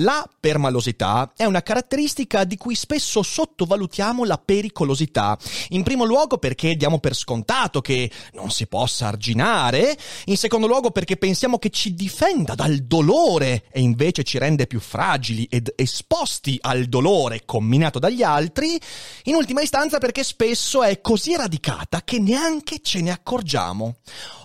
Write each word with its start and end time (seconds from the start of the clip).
La 0.00 0.26
permalosità 0.40 1.32
è 1.36 1.44
una 1.44 1.62
caratteristica 1.62 2.44
di 2.44 2.56
cui 2.56 2.74
spesso 2.74 3.22
sottovalutiamo 3.22 4.24
la 4.24 4.38
pericolosità. 4.38 5.36
In 5.70 5.82
primo 5.82 6.04
luogo 6.04 6.38
perché 6.38 6.74
diamo 6.74 7.00
per 7.00 7.14
scontato 7.14 7.82
che 7.82 8.10
non 8.32 8.50
si 8.50 8.66
possa 8.66 9.08
arginare, 9.08 9.98
in 10.26 10.38
secondo 10.38 10.66
luogo 10.66 10.90
perché 10.90 11.18
pensiamo 11.18 11.58
che 11.58 11.68
ci 11.68 11.92
difenda 11.94 12.54
dal 12.54 12.78
dolore 12.78 13.64
e 13.70 13.80
invece 13.80 14.22
ci 14.22 14.38
rende 14.38 14.66
più 14.66 14.80
fragili 14.80 15.46
ed 15.50 15.70
esposti 15.76 16.56
al 16.62 16.86
dolore 16.86 17.42
combinato 17.44 17.98
dagli 17.98 18.22
altri, 18.22 18.80
in 19.24 19.34
ultima 19.34 19.60
istanza 19.60 19.98
perché 19.98 20.24
spesso 20.24 20.82
è 20.82 21.02
così 21.02 21.36
radicata 21.36 22.00
che 22.04 22.18
neanche 22.18 22.80
ce 22.80 23.02
ne 23.02 23.10
accorgiamo. 23.10 23.96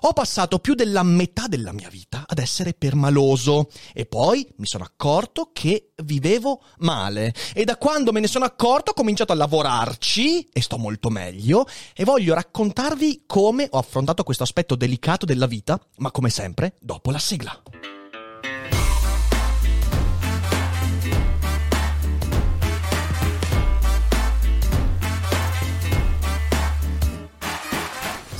Ho 0.01 0.11
passato 0.11 0.59
più 0.59 0.73
della 0.73 1.03
metà 1.03 1.47
della 1.47 1.71
mia 1.71 1.87
vita 1.89 2.25
ad 2.27 2.39
essere 2.39 2.73
permaloso 2.73 3.69
e 3.93 4.05
poi 4.05 4.45
mi 4.57 4.65
sono 4.65 4.83
accorto 4.83 5.43
che 5.53 5.91
vivevo 6.03 6.61
male 6.79 7.33
e 7.53 7.63
da 7.63 7.77
quando 7.77 8.11
me 8.11 8.19
ne 8.19 8.27
sono 8.27 8.45
accorto 8.45 8.91
ho 8.91 8.93
cominciato 8.93 9.31
a 9.31 9.35
lavorarci 9.35 10.49
e 10.51 10.61
sto 10.61 10.77
molto 10.77 11.09
meglio 11.09 11.65
e 11.95 12.03
voglio 12.03 12.33
raccontarvi 12.33 13.23
come 13.25 13.67
ho 13.69 13.77
affrontato 13.77 14.23
questo 14.23 14.43
aspetto 14.43 14.75
delicato 14.75 15.25
della 15.25 15.47
vita, 15.47 15.79
ma 15.97 16.11
come 16.11 16.29
sempre 16.29 16.75
dopo 16.79 17.11
la 17.11 17.19
sigla. 17.19 17.61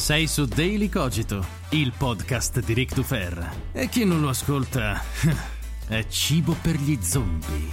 Sei 0.05 0.27
su 0.27 0.45
Daily 0.45 0.87
Cogito, 0.87 1.43
il 1.69 1.91
podcast 1.97 2.59
di 2.59 2.73
Rick 2.73 2.93
Dufer. 2.93 3.71
E 3.71 3.89
chi 3.89 4.05
non 4.05 4.21
lo 4.21 4.29
ascolta 4.29 5.01
È 5.87 6.03
cibo 6.07 6.55
per 6.63 6.77
gli 6.77 6.97
zombie. 6.99 7.67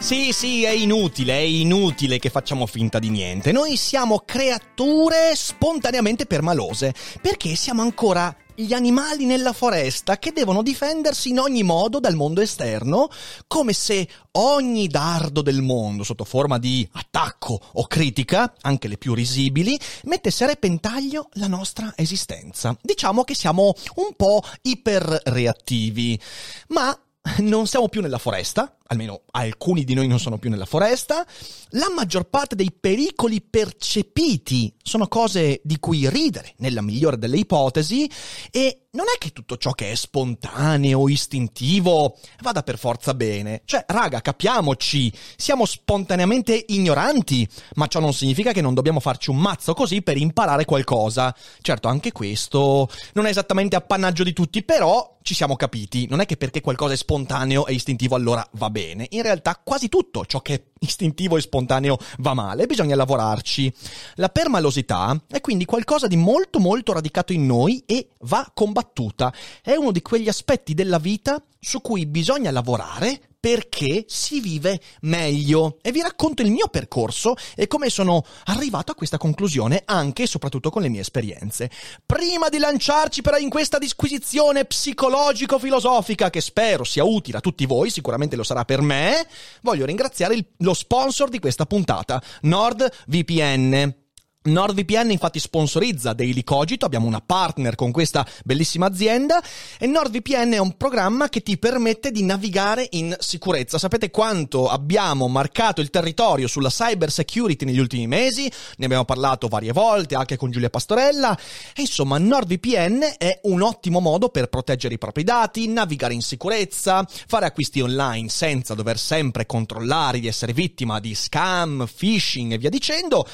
Sì, 0.00 0.32
sì, 0.32 0.64
è 0.64 0.70
inutile, 0.70 1.34
è 1.34 1.42
inutile 1.42 2.18
che 2.18 2.28
facciamo 2.28 2.66
finta 2.66 2.98
di 2.98 3.08
niente. 3.08 3.52
Noi 3.52 3.76
siamo 3.76 4.24
creature 4.26 5.30
spontaneamente 5.36 6.26
permalose, 6.26 6.92
perché 7.20 7.54
siamo 7.54 7.82
ancora 7.82 8.34
gli 8.54 8.72
animali 8.72 9.24
nella 9.24 9.52
foresta 9.52 10.18
che 10.18 10.32
devono 10.32 10.62
difendersi 10.62 11.30
in 11.30 11.38
ogni 11.38 11.62
modo 11.62 12.00
dal 12.00 12.14
mondo 12.14 12.40
esterno, 12.40 13.08
come 13.46 13.72
se 13.72 14.08
ogni 14.32 14.88
dardo 14.88 15.42
del 15.42 15.62
mondo, 15.62 16.04
sotto 16.04 16.24
forma 16.24 16.58
di 16.58 16.88
attacco 16.92 17.60
o 17.72 17.86
critica, 17.86 18.54
anche 18.62 18.88
le 18.88 18.96
più 18.96 19.14
risibili, 19.14 19.78
mettesse 20.04 20.44
a 20.44 20.48
repentaglio 20.48 21.28
la 21.34 21.46
nostra 21.46 21.92
esistenza. 21.96 22.76
Diciamo 22.80 23.24
che 23.24 23.34
siamo 23.34 23.74
un 23.96 24.14
po' 24.16 24.42
iperreattivi, 24.62 26.20
ma 26.68 26.96
non 27.38 27.66
siamo 27.66 27.88
più 27.88 28.00
nella 28.00 28.18
foresta, 28.18 28.76
almeno 28.92 29.22
alcuni 29.32 29.84
di 29.84 29.94
noi 29.94 30.06
non 30.06 30.20
sono 30.20 30.38
più 30.38 30.50
nella 30.50 30.66
foresta, 30.66 31.26
la 31.70 31.90
maggior 31.94 32.24
parte 32.24 32.54
dei 32.54 32.72
pericoli 32.72 33.40
percepiti 33.40 34.72
sono 34.82 35.08
cose 35.08 35.60
di 35.64 35.78
cui 35.78 36.08
ridere, 36.08 36.54
nella 36.58 36.82
migliore 36.82 37.18
delle 37.18 37.38
ipotesi, 37.38 38.08
e 38.50 38.82
non 38.92 39.06
è 39.12 39.18
che 39.18 39.30
tutto 39.30 39.56
ciò 39.56 39.72
che 39.72 39.90
è 39.90 39.94
spontaneo, 39.94 41.08
istintivo, 41.08 42.18
vada 42.40 42.62
per 42.62 42.78
forza 42.78 43.14
bene. 43.14 43.62
Cioè, 43.64 43.84
raga, 43.88 44.20
capiamoci, 44.20 45.10
siamo 45.36 45.64
spontaneamente 45.64 46.64
ignoranti, 46.68 47.48
ma 47.76 47.86
ciò 47.86 48.00
non 48.00 48.12
significa 48.12 48.52
che 48.52 48.60
non 48.60 48.74
dobbiamo 48.74 49.00
farci 49.00 49.30
un 49.30 49.38
mazzo 49.38 49.72
così 49.72 50.02
per 50.02 50.18
imparare 50.18 50.66
qualcosa. 50.66 51.34
Certo, 51.62 51.88
anche 51.88 52.12
questo 52.12 52.90
non 53.14 53.24
è 53.24 53.30
esattamente 53.30 53.76
appannaggio 53.76 54.24
di 54.24 54.34
tutti, 54.34 54.62
però 54.62 55.18
ci 55.22 55.34
siamo 55.34 55.56
capiti. 55.56 56.06
Non 56.08 56.20
è 56.20 56.26
che 56.26 56.36
perché 56.36 56.60
qualcosa 56.60 56.92
è 56.92 56.96
spontaneo 56.96 57.66
e 57.66 57.72
istintivo 57.72 58.14
allora 58.14 58.46
va 58.52 58.68
bene 58.68 58.81
bene, 58.82 59.06
in 59.10 59.22
realtà 59.22 59.60
quasi 59.62 59.88
tutto 59.88 60.26
ciò 60.26 60.40
che 60.40 60.54
è 60.54 60.62
istintivo 60.80 61.36
e 61.36 61.40
spontaneo 61.40 61.98
va 62.18 62.34
male, 62.34 62.66
bisogna 62.66 62.96
lavorarci. 62.96 63.72
La 64.14 64.28
permalosità 64.28 65.22
è 65.28 65.40
quindi 65.40 65.64
qualcosa 65.64 66.08
di 66.08 66.16
molto 66.16 66.58
molto 66.58 66.92
radicato 66.92 67.32
in 67.32 67.46
noi 67.46 67.84
e 67.86 68.08
va 68.20 68.50
combattuta. 68.52 69.32
È 69.62 69.74
uno 69.74 69.92
di 69.92 70.02
quegli 70.02 70.28
aspetti 70.28 70.74
della 70.74 70.98
vita 70.98 71.42
su 71.60 71.80
cui 71.80 72.06
bisogna 72.06 72.50
lavorare 72.50 73.31
perché 73.42 74.04
si 74.06 74.38
vive 74.38 74.80
meglio. 75.00 75.78
E 75.82 75.90
vi 75.90 76.00
racconto 76.00 76.42
il 76.42 76.52
mio 76.52 76.68
percorso 76.68 77.34
e 77.56 77.66
come 77.66 77.90
sono 77.90 78.24
arrivato 78.44 78.92
a 78.92 78.94
questa 78.94 79.18
conclusione 79.18 79.82
anche 79.84 80.22
e 80.22 80.26
soprattutto 80.28 80.70
con 80.70 80.80
le 80.80 80.88
mie 80.88 81.00
esperienze. 81.00 81.68
Prima 82.06 82.48
di 82.48 82.58
lanciarci 82.58 83.20
però 83.20 83.38
in 83.38 83.48
questa 83.48 83.78
disquisizione 83.78 84.64
psicologico-filosofica 84.64 86.30
che 86.30 86.40
spero 86.40 86.84
sia 86.84 87.02
utile 87.02 87.38
a 87.38 87.40
tutti 87.40 87.66
voi, 87.66 87.90
sicuramente 87.90 88.36
lo 88.36 88.44
sarà 88.44 88.64
per 88.64 88.80
me, 88.80 89.26
voglio 89.62 89.86
ringraziare 89.86 90.34
il, 90.34 90.46
lo 90.58 90.72
sponsor 90.72 91.28
di 91.28 91.40
questa 91.40 91.66
puntata, 91.66 92.22
NordVPN. 92.42 94.01
NordVPN 94.44 95.12
infatti 95.12 95.38
sponsorizza 95.38 96.14
Daily 96.14 96.42
Cogito, 96.42 96.84
abbiamo 96.84 97.06
una 97.06 97.20
partner 97.24 97.76
con 97.76 97.92
questa 97.92 98.26
bellissima 98.44 98.86
azienda 98.86 99.40
e 99.78 99.86
NordVPN 99.86 100.52
è 100.54 100.58
un 100.58 100.76
programma 100.76 101.28
che 101.28 101.42
ti 101.42 101.56
permette 101.58 102.10
di 102.10 102.24
navigare 102.24 102.88
in 102.90 103.14
sicurezza. 103.20 103.78
Sapete 103.78 104.10
quanto 104.10 104.68
abbiamo 104.68 105.28
marcato 105.28 105.80
il 105.80 105.90
territorio 105.90 106.48
sulla 106.48 106.70
cyber 106.70 107.12
security 107.12 107.64
negli 107.64 107.78
ultimi 107.78 108.08
mesi? 108.08 108.50
Ne 108.78 108.84
abbiamo 108.84 109.04
parlato 109.04 109.46
varie 109.46 109.70
volte 109.70 110.16
anche 110.16 110.36
con 110.36 110.50
Giulia 110.50 110.70
Pastorella 110.70 111.38
e 111.72 111.82
insomma 111.82 112.18
NordVPN 112.18 113.14
è 113.18 113.38
un 113.44 113.62
ottimo 113.62 114.00
modo 114.00 114.28
per 114.28 114.48
proteggere 114.48 114.94
i 114.94 114.98
propri 114.98 115.22
dati, 115.22 115.68
navigare 115.68 116.14
in 116.14 116.22
sicurezza, 116.22 117.06
fare 117.28 117.46
acquisti 117.46 117.80
online 117.80 118.28
senza 118.28 118.74
dover 118.74 118.98
sempre 118.98 119.46
controllare 119.46 120.18
di 120.18 120.26
essere 120.26 120.52
vittima 120.52 120.98
di 120.98 121.14
scam, 121.14 121.86
phishing 121.86 122.52
e 122.52 122.58
via 122.58 122.70
dicendo 122.70 123.24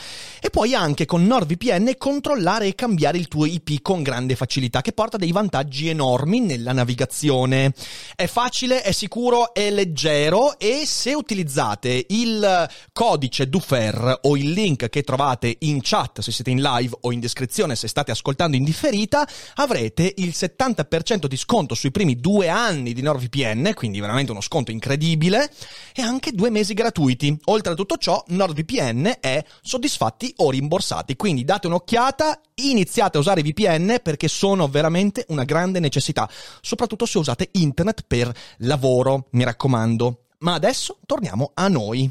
e 0.40 0.50
poi 0.50 0.74
anche 0.74 0.97
anche 0.98 1.06
con 1.06 1.26
NordVPN 1.26 1.92
controllare 1.96 2.66
e 2.66 2.74
cambiare 2.74 3.18
il 3.18 3.28
tuo 3.28 3.46
IP 3.46 3.82
con 3.82 4.02
grande 4.02 4.34
facilità, 4.34 4.80
che 4.80 4.92
porta 4.92 5.16
dei 5.16 5.30
vantaggi 5.30 5.88
enormi 5.88 6.40
nella 6.40 6.72
navigazione. 6.72 7.72
È 8.16 8.26
facile, 8.26 8.82
è 8.82 8.90
sicuro, 8.90 9.54
è 9.54 9.70
leggero 9.70 10.58
e 10.58 10.82
se 10.86 11.14
utilizzate 11.14 12.04
il 12.08 12.68
codice 12.92 13.48
DUFER 13.48 14.20
o 14.22 14.36
il 14.36 14.50
link 14.50 14.88
che 14.88 15.02
trovate 15.02 15.54
in 15.60 15.78
chat 15.82 16.20
se 16.20 16.32
siete 16.32 16.50
in 16.50 16.60
live 16.60 16.96
o 17.02 17.12
in 17.12 17.20
descrizione 17.20 17.76
se 17.76 17.86
state 17.86 18.10
ascoltando 18.10 18.56
in 18.56 18.64
differita, 18.64 19.24
avrete 19.54 20.14
il 20.16 20.30
70% 20.34 21.26
di 21.26 21.36
sconto 21.36 21.76
sui 21.76 21.92
primi 21.92 22.16
due 22.16 22.48
anni 22.48 22.92
di 22.92 23.02
NordVPN, 23.02 23.70
quindi 23.74 24.00
veramente 24.00 24.32
uno 24.32 24.40
sconto 24.40 24.72
incredibile, 24.72 25.48
e 25.94 26.02
anche 26.02 26.32
due 26.32 26.50
mesi 26.50 26.74
gratuiti. 26.74 27.38
Oltre 27.44 27.74
a 27.74 27.76
tutto 27.76 27.98
ciò, 27.98 28.20
NordVPN 28.26 29.18
è 29.20 29.44
soddisfatti 29.62 30.32
o 30.38 30.50
rimborsati 30.50 30.86
passati. 30.88 31.16
Quindi 31.16 31.44
date 31.44 31.66
un'occhiata, 31.66 32.40
iniziate 32.54 33.18
a 33.18 33.20
usare 33.20 33.42
VPN 33.42 34.00
perché 34.02 34.26
sono 34.28 34.68
veramente 34.68 35.26
una 35.28 35.44
grande 35.44 35.80
necessità, 35.80 36.28
soprattutto 36.62 37.04
se 37.04 37.18
usate 37.18 37.50
internet 37.52 38.04
per 38.06 38.32
lavoro, 38.58 39.26
mi 39.32 39.44
raccomando. 39.44 40.24
Ma 40.38 40.54
adesso 40.54 40.98
torniamo 41.04 41.50
a 41.54 41.68
noi. 41.68 42.10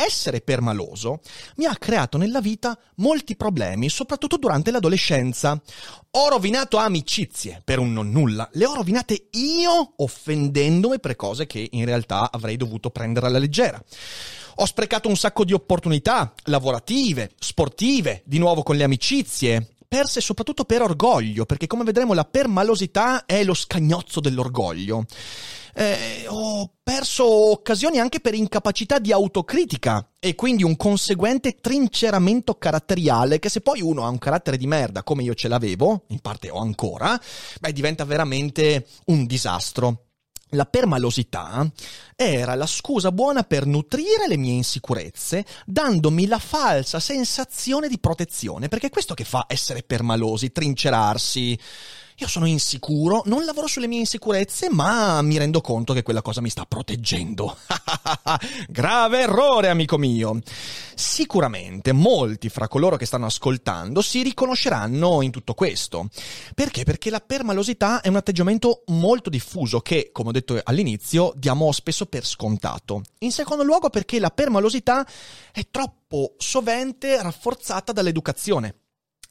Essere 0.00 0.42
permaloso 0.42 1.22
mi 1.56 1.64
ha 1.64 1.74
creato 1.74 2.18
nella 2.18 2.40
vita 2.40 2.78
molti 2.98 3.34
problemi, 3.34 3.88
soprattutto 3.88 4.36
durante 4.36 4.70
l'adolescenza. 4.70 5.60
Ho 6.12 6.28
rovinato 6.28 6.76
amicizie 6.76 7.60
per 7.64 7.80
un 7.80 7.92
non 7.92 8.12
nulla, 8.12 8.48
le 8.52 8.64
ho 8.64 8.74
rovinate 8.74 9.26
io 9.32 9.94
offendendomi 9.96 11.00
per 11.00 11.16
cose 11.16 11.48
che 11.48 11.68
in 11.72 11.84
realtà 11.84 12.30
avrei 12.30 12.56
dovuto 12.56 12.90
prendere 12.90 13.26
alla 13.26 13.38
leggera. 13.38 13.82
Ho 14.60 14.66
sprecato 14.66 15.08
un 15.08 15.16
sacco 15.16 15.44
di 15.44 15.52
opportunità 15.52 16.32
lavorative, 16.44 17.32
sportive, 17.36 18.22
di 18.24 18.38
nuovo 18.38 18.62
con 18.62 18.76
le 18.76 18.84
amicizie, 18.84 19.74
perse 19.88 20.20
soprattutto 20.20 20.64
per 20.64 20.80
orgoglio, 20.80 21.44
perché 21.44 21.66
come 21.66 21.82
vedremo 21.82 22.14
la 22.14 22.24
permalosità 22.24 23.26
è 23.26 23.42
lo 23.42 23.54
scagnozzo 23.54 24.20
dell'orgoglio. 24.20 25.06
Eh, 25.80 26.26
ho 26.26 26.72
perso 26.82 27.24
occasioni 27.52 28.00
anche 28.00 28.18
per 28.18 28.34
incapacità 28.34 28.98
di 28.98 29.12
autocritica 29.12 30.10
e 30.18 30.34
quindi 30.34 30.64
un 30.64 30.76
conseguente 30.76 31.60
trinceramento 31.60 32.56
caratteriale 32.56 33.38
che 33.38 33.48
se 33.48 33.60
poi 33.60 33.80
uno 33.80 34.04
ha 34.04 34.08
un 34.08 34.18
carattere 34.18 34.56
di 34.56 34.66
merda 34.66 35.04
come 35.04 35.22
io 35.22 35.34
ce 35.34 35.46
l'avevo, 35.46 36.06
in 36.08 36.18
parte 36.18 36.50
ho 36.50 36.58
ancora, 36.58 37.16
beh 37.60 37.72
diventa 37.72 38.04
veramente 38.04 38.88
un 39.04 39.24
disastro. 39.24 40.06
la 40.50 40.64
permalosità 40.64 41.70
era 42.16 42.54
la 42.54 42.66
scusa 42.66 43.12
buona 43.12 43.42
per 43.42 43.66
nutrire 43.66 44.26
le 44.26 44.36
mie 44.36 44.54
insicurezze, 44.54 45.44
dandomi 45.66 46.26
la 46.26 46.38
falsa 46.38 47.00
sensazione 47.00 47.88
di 47.88 47.98
protezione, 47.98 48.68
perché 48.68 48.86
è 48.86 48.90
questo 48.90 49.14
che 49.14 49.24
fa 49.24 49.44
essere 49.48 49.82
permalosi, 49.82 50.52
trincerarsi. 50.52 51.58
Io 52.20 52.26
sono 52.26 52.46
insicuro, 52.46 53.22
non 53.26 53.44
lavoro 53.44 53.68
sulle 53.68 53.86
mie 53.86 54.00
insicurezze, 54.00 54.68
ma 54.70 55.22
mi 55.22 55.38
rendo 55.38 55.60
conto 55.60 55.92
che 55.92 56.02
quella 56.02 56.20
cosa 56.20 56.40
mi 56.40 56.50
sta 56.50 56.64
proteggendo. 56.66 57.56
Grave 58.68 59.20
errore, 59.20 59.68
amico 59.68 59.98
mio. 59.98 60.40
Sicuramente 60.96 61.92
molti 61.92 62.48
fra 62.48 62.66
coloro 62.66 62.96
che 62.96 63.06
stanno 63.06 63.26
ascoltando 63.26 64.02
si 64.02 64.24
riconosceranno 64.24 65.22
in 65.22 65.30
tutto 65.30 65.54
questo. 65.54 66.08
Perché? 66.56 66.82
Perché 66.82 67.10
la 67.10 67.20
permalosità 67.20 68.00
è 68.00 68.08
un 68.08 68.16
atteggiamento 68.16 68.82
molto 68.86 69.30
diffuso 69.30 69.78
che, 69.78 70.10
come 70.10 70.30
ho 70.30 70.32
detto 70.32 70.60
all'inizio, 70.60 71.32
diamo 71.36 71.70
spesso 71.70 72.06
per 72.06 72.26
scontato. 72.26 73.02
In 73.18 73.30
secondo 73.30 73.62
luogo 73.62 73.90
perché 73.90 74.18
la 74.18 74.30
permalosità 74.30 75.06
è 75.52 75.68
troppo 75.70 76.34
sovente 76.36 77.22
rafforzata 77.22 77.92
dall'educazione. 77.92 78.77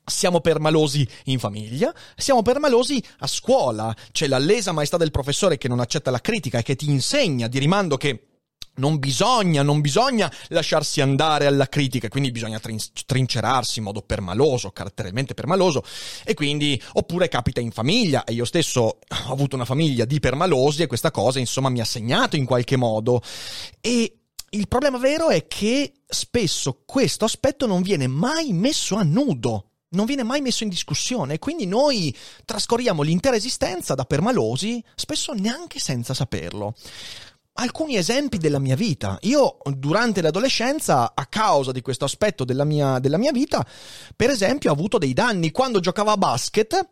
Siamo 0.10 0.40
permalosi 0.40 1.06
in 1.26 1.38
famiglia, 1.38 1.94
siamo 2.16 2.42
permalosi 2.42 3.04
a 3.20 3.28
scuola. 3.28 3.94
C'è 4.14 4.28
la 4.28 4.38
lesa 4.38 4.72
maestà 4.72 4.96
del 4.96 5.12
professore 5.12 5.58
che 5.58 5.68
non 5.68 5.82
accetta 5.82 6.12
la 6.12 6.22
critica 6.22 6.60
e 6.60 6.64
che 6.64 6.78
ti 6.78 6.90
insegna 6.90 7.48
di 7.48 7.60
rimando 7.60 7.98
che 7.98 8.28
non 8.76 9.00
bisogna, 9.00 9.64
non 9.64 9.82
bisogna 9.82 10.32
lasciarsi 10.48 11.02
andare 11.02 11.46
alla 11.46 11.68
critica, 11.68 12.08
quindi 12.08 12.32
bisogna 12.32 12.58
trin- 12.60 12.80
trincerarsi 13.06 13.80
in 13.80 13.86
modo 13.86 14.02
permaloso, 14.02 14.72
caratterialmente 14.72 15.34
permaloso, 15.34 15.84
e 16.24 16.34
quindi, 16.34 16.82
oppure 16.94 17.28
capita 17.28 17.60
in 17.60 17.72
famiglia, 17.72 18.24
e 18.24 18.32
io 18.32 18.46
stesso 18.46 18.82
ho 18.82 19.32
avuto 19.32 19.56
una 19.56 19.66
famiglia 19.66 20.06
di 20.06 20.22
permalosi 20.22 20.84
e 20.84 20.88
questa 20.88 21.12
cosa, 21.12 21.40
insomma, 21.40 21.68
mi 21.68 21.82
ha 21.82 21.86
segnato 21.86 22.38
in 22.38 22.46
qualche 22.46 22.78
modo. 22.78 23.22
E 23.82 24.20
il 24.52 24.68
problema 24.70 25.00
vero 25.00 25.28
è 25.28 25.48
che 25.48 25.92
spesso 26.08 26.84
questo 26.86 27.26
aspetto 27.26 27.66
non 27.66 27.82
viene 27.82 28.08
mai 28.08 28.54
messo 28.54 28.96
a 28.96 29.04
nudo 29.04 29.72
non 29.90 30.06
viene 30.06 30.24
mai 30.24 30.42
messo 30.42 30.64
in 30.64 30.70
discussione, 30.70 31.40
quindi 31.40 31.66
noi 31.66 32.16
trascorriamo 32.46 33.02
l'intera 33.02 33.36
esistenza 33.36 33.96
da 33.96 34.06
permalosi, 34.06 34.84
spesso 34.96 35.34
neanche 35.34 35.80
senza 35.80 36.14
saperlo. 36.14 36.74
Alcuni 37.60 37.96
esempi 37.96 38.38
della 38.38 38.60
mia 38.60 38.76
vita. 38.76 39.18
Io 39.22 39.58
durante 39.72 40.22
l'adolescenza, 40.22 41.14
a 41.16 41.26
causa 41.26 41.72
di 41.72 41.82
questo 41.82 42.06
aspetto 42.06 42.44
della 42.44 42.66
mia, 42.66 43.00
della 43.00 43.18
mia 43.18 43.32
vita, 43.32 43.66
per 44.16 44.30
esempio 44.30 44.70
ho 44.70 44.74
avuto 44.74 45.00
dei 45.00 45.14
danni. 45.14 45.50
Quando 45.50 45.80
giocavo 45.80 46.12
a 46.12 46.18
basket, 46.18 46.88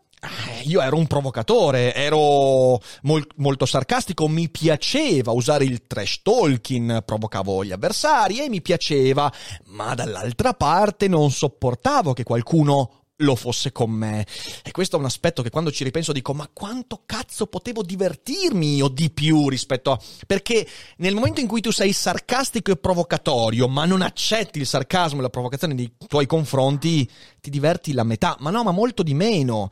io 0.64 0.82
ero 0.82 0.98
un 0.98 1.08
provocatore, 1.08 1.94
ero 1.94 2.80
mol- 3.04 3.28
molto 3.36 3.66
sarcastico, 3.66 4.28
mi 4.28 4.50
piaceva 4.50 5.32
usare 5.32 5.66
il 5.66 5.86
trash 5.88 6.22
talking, 6.24 7.04
provocavo 7.04 7.64
gli 7.64 7.72
avversari 7.72 8.44
e 8.44 8.50
mi 8.50 8.62
piaceva, 8.62 9.32
ma 9.66 9.94
dall'altra 9.94 10.54
parte 10.54 11.08
non 11.08 11.32
sopportavo 11.32 12.14
che 12.14 12.24
qualcuno 12.24 13.06
lo 13.20 13.36
fosse 13.36 13.72
con 13.72 13.92
me. 13.92 14.26
E 14.64 14.72
questo 14.72 14.98
è 14.98 15.00
un 15.00 15.06
aspetto 15.06 15.42
che 15.42 15.50
quando 15.50 15.72
ci 15.72 15.84
ripenso 15.84 16.12
dico, 16.12 16.34
ma 16.34 16.50
quanto 16.52 17.04
cazzo 17.06 17.48
potevo 17.48 17.82
divertirmi 17.84 18.76
io 18.76 18.88
di 18.88 19.10
più 19.10 19.48
rispetto 19.48 19.92
a... 19.92 20.00
Perché 20.26 20.68
nel 20.98 21.14
momento 21.14 21.40
in 21.40 21.48
cui 21.48 21.62
tu 21.62 21.72
sei 21.72 21.94
sarcastico 21.94 22.72
e 22.72 22.78
provocatorio, 22.78 23.68
ma 23.68 23.86
non 23.86 24.02
accetti 24.02 24.60
il 24.60 24.66
sarcasmo 24.66 25.20
e 25.20 25.22
la 25.22 25.30
provocazione 25.30 25.74
nei 25.74 25.94
tuoi 26.08 26.26
confronti, 26.26 27.10
ti 27.46 27.50
diverti 27.52 27.94
la 27.94 28.04
metà, 28.04 28.36
ma 28.40 28.50
no, 28.50 28.64
ma 28.64 28.72
molto 28.72 29.04
di 29.04 29.14
meno. 29.14 29.70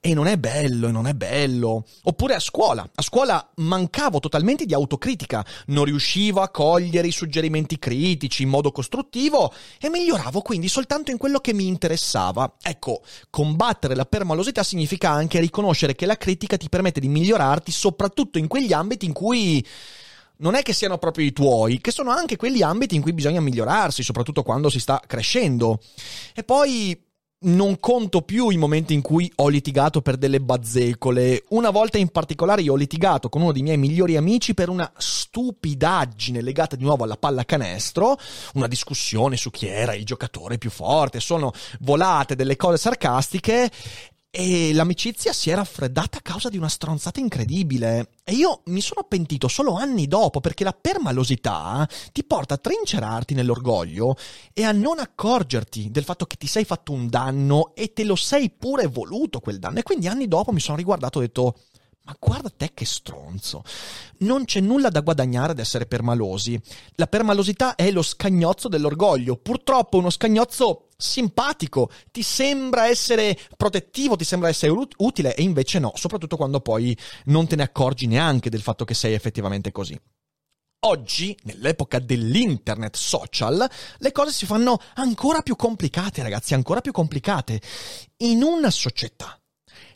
E 0.00 0.14
non 0.14 0.26
è 0.26 0.36
bello, 0.36 0.90
non 0.90 1.06
è 1.06 1.14
bello. 1.14 1.84
Oppure 2.02 2.34
a 2.34 2.40
scuola. 2.40 2.88
A 2.94 3.02
scuola 3.02 3.50
mancavo 3.56 4.18
totalmente 4.18 4.66
di 4.66 4.74
autocritica, 4.74 5.44
non 5.66 5.84
riuscivo 5.84 6.40
a 6.40 6.48
cogliere 6.48 7.06
i 7.06 7.12
suggerimenti 7.12 7.78
critici 7.78 8.42
in 8.42 8.48
modo 8.48 8.72
costruttivo 8.72 9.52
e 9.80 9.88
miglioravo 9.88 10.40
quindi 10.42 10.68
soltanto 10.68 11.12
in 11.12 11.18
quello 11.18 11.38
che 11.38 11.54
mi 11.54 11.68
interessava. 11.68 12.56
Ecco, 12.60 13.02
combattere 13.30 13.94
la 13.94 14.04
permalosità 14.04 14.64
significa 14.64 15.10
anche 15.10 15.38
riconoscere 15.38 15.94
che 15.94 16.06
la 16.06 16.16
critica 16.16 16.56
ti 16.56 16.68
permette 16.68 16.98
di 16.98 17.08
migliorarti 17.08 17.70
soprattutto 17.70 18.38
in 18.38 18.48
quegli 18.48 18.72
ambiti 18.72 19.06
in 19.06 19.12
cui 19.12 19.64
non 20.42 20.54
è 20.54 20.62
che 20.62 20.72
siano 20.72 20.98
proprio 20.98 21.24
i 21.24 21.32
tuoi, 21.32 21.80
che 21.80 21.92
sono 21.92 22.10
anche 22.10 22.36
quegli 22.36 22.62
ambiti 22.62 22.96
in 22.96 23.02
cui 23.02 23.12
bisogna 23.12 23.40
migliorarsi, 23.40 24.02
soprattutto 24.02 24.42
quando 24.42 24.68
si 24.68 24.80
sta 24.80 25.00
crescendo. 25.06 25.80
E 26.34 26.42
poi 26.42 27.00
non 27.42 27.78
conto 27.80 28.22
più 28.22 28.50
i 28.50 28.56
momenti 28.56 28.94
in 28.94 29.02
cui 29.02 29.30
ho 29.36 29.48
litigato 29.48 30.02
per 30.02 30.16
delle 30.16 30.40
bazzecole. 30.40 31.44
Una 31.48 31.70
volta 31.70 31.98
in 31.98 32.08
particolare 32.08 32.62
io 32.62 32.72
ho 32.72 32.76
litigato 32.76 33.28
con 33.28 33.42
uno 33.42 33.52
dei 33.52 33.62
miei 33.62 33.78
migliori 33.78 34.16
amici 34.16 34.54
per 34.54 34.68
una 34.68 34.90
stupidaggine 34.96 36.40
legata 36.40 36.76
di 36.76 36.84
nuovo 36.84 37.04
alla 37.04 37.16
pallacanestro, 37.16 38.18
una 38.54 38.68
discussione 38.68 39.36
su 39.36 39.50
chi 39.50 39.66
era 39.66 39.94
il 39.94 40.04
giocatore 40.04 40.58
più 40.58 40.70
forte, 40.70 41.20
sono 41.20 41.52
volate 41.80 42.36
delle 42.36 42.56
cose 42.56 42.76
sarcastiche 42.76 43.70
e 44.34 44.72
l'amicizia 44.72 45.34
si 45.34 45.50
è 45.50 45.54
raffreddata 45.54 46.16
a 46.16 46.22
causa 46.22 46.48
di 46.48 46.56
una 46.56 46.70
stronzata 46.70 47.20
incredibile. 47.20 48.12
E 48.24 48.32
io 48.32 48.62
mi 48.66 48.80
sono 48.80 49.02
pentito 49.02 49.46
solo 49.46 49.74
anni 49.74 50.08
dopo 50.08 50.40
perché 50.40 50.64
la 50.64 50.72
permalosità 50.72 51.86
ti 52.12 52.24
porta 52.24 52.54
a 52.54 52.56
trincerarti 52.56 53.34
nell'orgoglio 53.34 54.16
e 54.54 54.64
a 54.64 54.72
non 54.72 55.00
accorgerti 55.00 55.90
del 55.90 56.04
fatto 56.04 56.24
che 56.24 56.36
ti 56.36 56.46
sei 56.46 56.64
fatto 56.64 56.92
un 56.92 57.08
danno 57.08 57.74
e 57.74 57.92
te 57.92 58.04
lo 58.04 58.16
sei 58.16 58.48
pure 58.48 58.86
voluto 58.86 59.40
quel 59.40 59.58
danno. 59.58 59.80
E 59.80 59.82
quindi 59.82 60.08
anni 60.08 60.26
dopo 60.26 60.50
mi 60.50 60.60
sono 60.60 60.78
riguardato 60.78 61.18
e 61.18 61.24
ho 61.24 61.26
detto 61.26 61.56
ma 62.04 62.16
guarda 62.18 62.50
te 62.50 62.70
che 62.72 62.86
stronzo. 62.86 63.62
Non 64.20 64.46
c'è 64.46 64.60
nulla 64.60 64.88
da 64.88 65.02
guadagnare 65.02 65.52
ad 65.52 65.58
essere 65.58 65.84
permalosi. 65.86 66.58
La 66.94 67.06
permalosità 67.06 67.74
è 67.74 67.90
lo 67.90 68.02
scagnozzo 68.02 68.68
dell'orgoglio. 68.68 69.36
Purtroppo 69.36 69.98
uno 69.98 70.10
scagnozzo 70.10 70.88
simpatico, 71.02 71.90
ti 72.10 72.22
sembra 72.22 72.86
essere 72.86 73.38
protettivo, 73.56 74.16
ti 74.16 74.24
sembra 74.24 74.48
essere 74.48 74.72
utile 74.96 75.34
e 75.34 75.42
invece 75.42 75.78
no, 75.78 75.92
soprattutto 75.94 76.36
quando 76.36 76.60
poi 76.60 76.96
non 77.26 77.46
te 77.46 77.56
ne 77.56 77.64
accorgi 77.64 78.06
neanche 78.06 78.50
del 78.50 78.62
fatto 78.62 78.84
che 78.84 78.94
sei 78.94 79.14
effettivamente 79.14 79.72
così. 79.72 79.98
Oggi, 80.84 81.36
nell'epoca 81.42 82.00
dell'internet 82.00 82.96
social, 82.96 83.70
le 83.98 84.12
cose 84.12 84.32
si 84.32 84.46
fanno 84.46 84.80
ancora 84.94 85.40
più 85.40 85.54
complicate, 85.54 86.22
ragazzi, 86.22 86.54
ancora 86.54 86.80
più 86.80 86.90
complicate. 86.90 87.60
In 88.18 88.42
una 88.42 88.70
società 88.70 89.41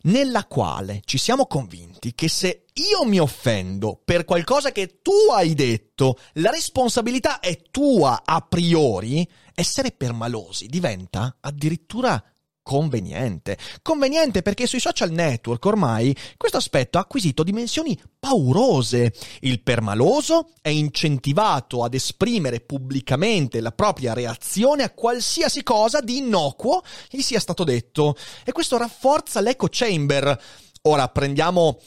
nella 0.07 0.45
quale 0.47 1.03
ci 1.05 1.19
siamo 1.19 1.47
convinti 1.47 2.15
che 2.15 2.29
se 2.29 2.65
io 2.75 3.05
mi 3.05 3.19
offendo 3.19 4.01
per 4.05 4.25
qualcosa 4.25 4.73
che 4.73 5.01
tu 5.01 5.13
hai 5.33 5.55
detto, 5.55 6.19
la 6.35 6.51
responsabilità 6.51 7.41
è 7.41 7.63
tua 7.71 8.23
a 8.25 8.41
priori, 8.41 9.29
essere 9.55 9.93
permalosi 9.93 10.67
diventa 10.67 11.37
addirittura 11.41 12.23
conveniente. 12.67 13.57
Conveniente 13.81 14.43
perché 14.43 14.67
sui 14.67 14.81
social 14.81 15.13
network 15.13 15.65
ormai 15.67 16.13
questo 16.37 16.57
aspetto 16.57 16.99
ha 16.99 17.03
acquisito 17.03 17.45
dimensioni 17.45 17.97
paurose. 18.19 19.15
Il 19.43 19.63
permaloso 19.63 20.51
è 20.61 20.71
incentivato 20.71 21.85
ad 21.85 21.95
esprimere 21.95 22.59
pubblicamente 22.59 23.61
la 23.61 23.71
propria 23.71 24.15
reazione 24.15 24.83
a 24.83 24.91
qualsiasi 24.91 25.63
cosa 25.63 26.01
di 26.01 26.17
innocuo 26.17 26.83
gli 27.09 27.21
sia 27.21 27.39
stato 27.39 27.63
detto 27.63 28.17
e 28.45 28.51
questo 28.51 28.77
rafforza 28.79 29.41
l'echo 29.41 29.69
chamber. 29.71 30.37
Ora 30.83 31.07
prendiamo 31.09 31.79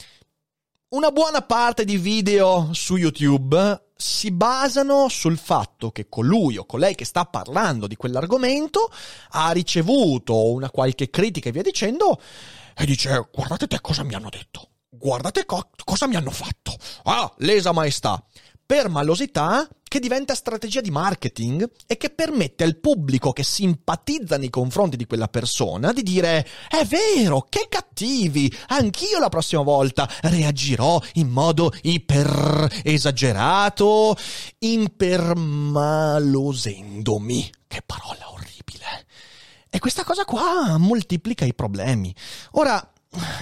una 0.94 1.10
buona 1.10 1.42
parte 1.42 1.84
di 1.84 1.98
video 1.98 2.70
su 2.72 2.96
YouTube 2.96 3.89
si 4.00 4.30
basano 4.30 5.08
sul 5.08 5.36
fatto 5.36 5.90
che 5.90 6.08
colui 6.08 6.56
o 6.56 6.64
colei 6.64 6.94
che 6.94 7.04
sta 7.04 7.26
parlando 7.26 7.86
di 7.86 7.96
quell'argomento 7.96 8.90
ha 9.32 9.50
ricevuto 9.50 10.50
una 10.52 10.70
qualche 10.70 11.10
critica 11.10 11.50
e 11.50 11.52
via 11.52 11.62
dicendo 11.62 12.18
e 12.74 12.86
dice 12.86 13.28
guardate 13.30 13.66
te 13.66 13.78
cosa 13.82 14.02
mi 14.02 14.14
hanno 14.14 14.30
detto, 14.30 14.70
guardate 14.88 15.44
co- 15.44 15.68
cosa 15.84 16.06
mi 16.06 16.16
hanno 16.16 16.30
fatto, 16.30 16.74
ah, 17.04 17.30
lesa 17.38 17.72
maestà 17.72 18.24
per 18.64 18.88
malosità 18.88 19.68
che 19.90 19.98
diventa 19.98 20.36
strategia 20.36 20.80
di 20.80 20.92
marketing 20.92 21.68
e 21.84 21.96
che 21.96 22.10
permette 22.10 22.62
al 22.62 22.76
pubblico 22.76 23.32
che 23.32 23.42
simpatizza 23.42 24.38
nei 24.38 24.48
confronti 24.48 24.96
di 24.96 25.04
quella 25.04 25.26
persona 25.26 25.92
di 25.92 26.04
dire 26.04 26.46
è 26.68 26.84
vero, 26.84 27.44
che 27.48 27.66
cattivi, 27.68 28.56
anch'io 28.68 29.18
la 29.18 29.28
prossima 29.28 29.62
volta 29.62 30.08
reagirò 30.20 31.02
in 31.14 31.26
modo 31.26 31.72
iper 31.82 32.82
esagerato, 32.84 34.16
impermalosendomi. 34.58 37.50
Che 37.66 37.82
parola 37.84 38.30
orribile. 38.30 39.06
E 39.68 39.80
questa 39.80 40.04
cosa 40.04 40.24
qua 40.24 40.78
moltiplica 40.78 41.44
i 41.44 41.54
problemi. 41.54 42.14
Ora, 42.52 42.92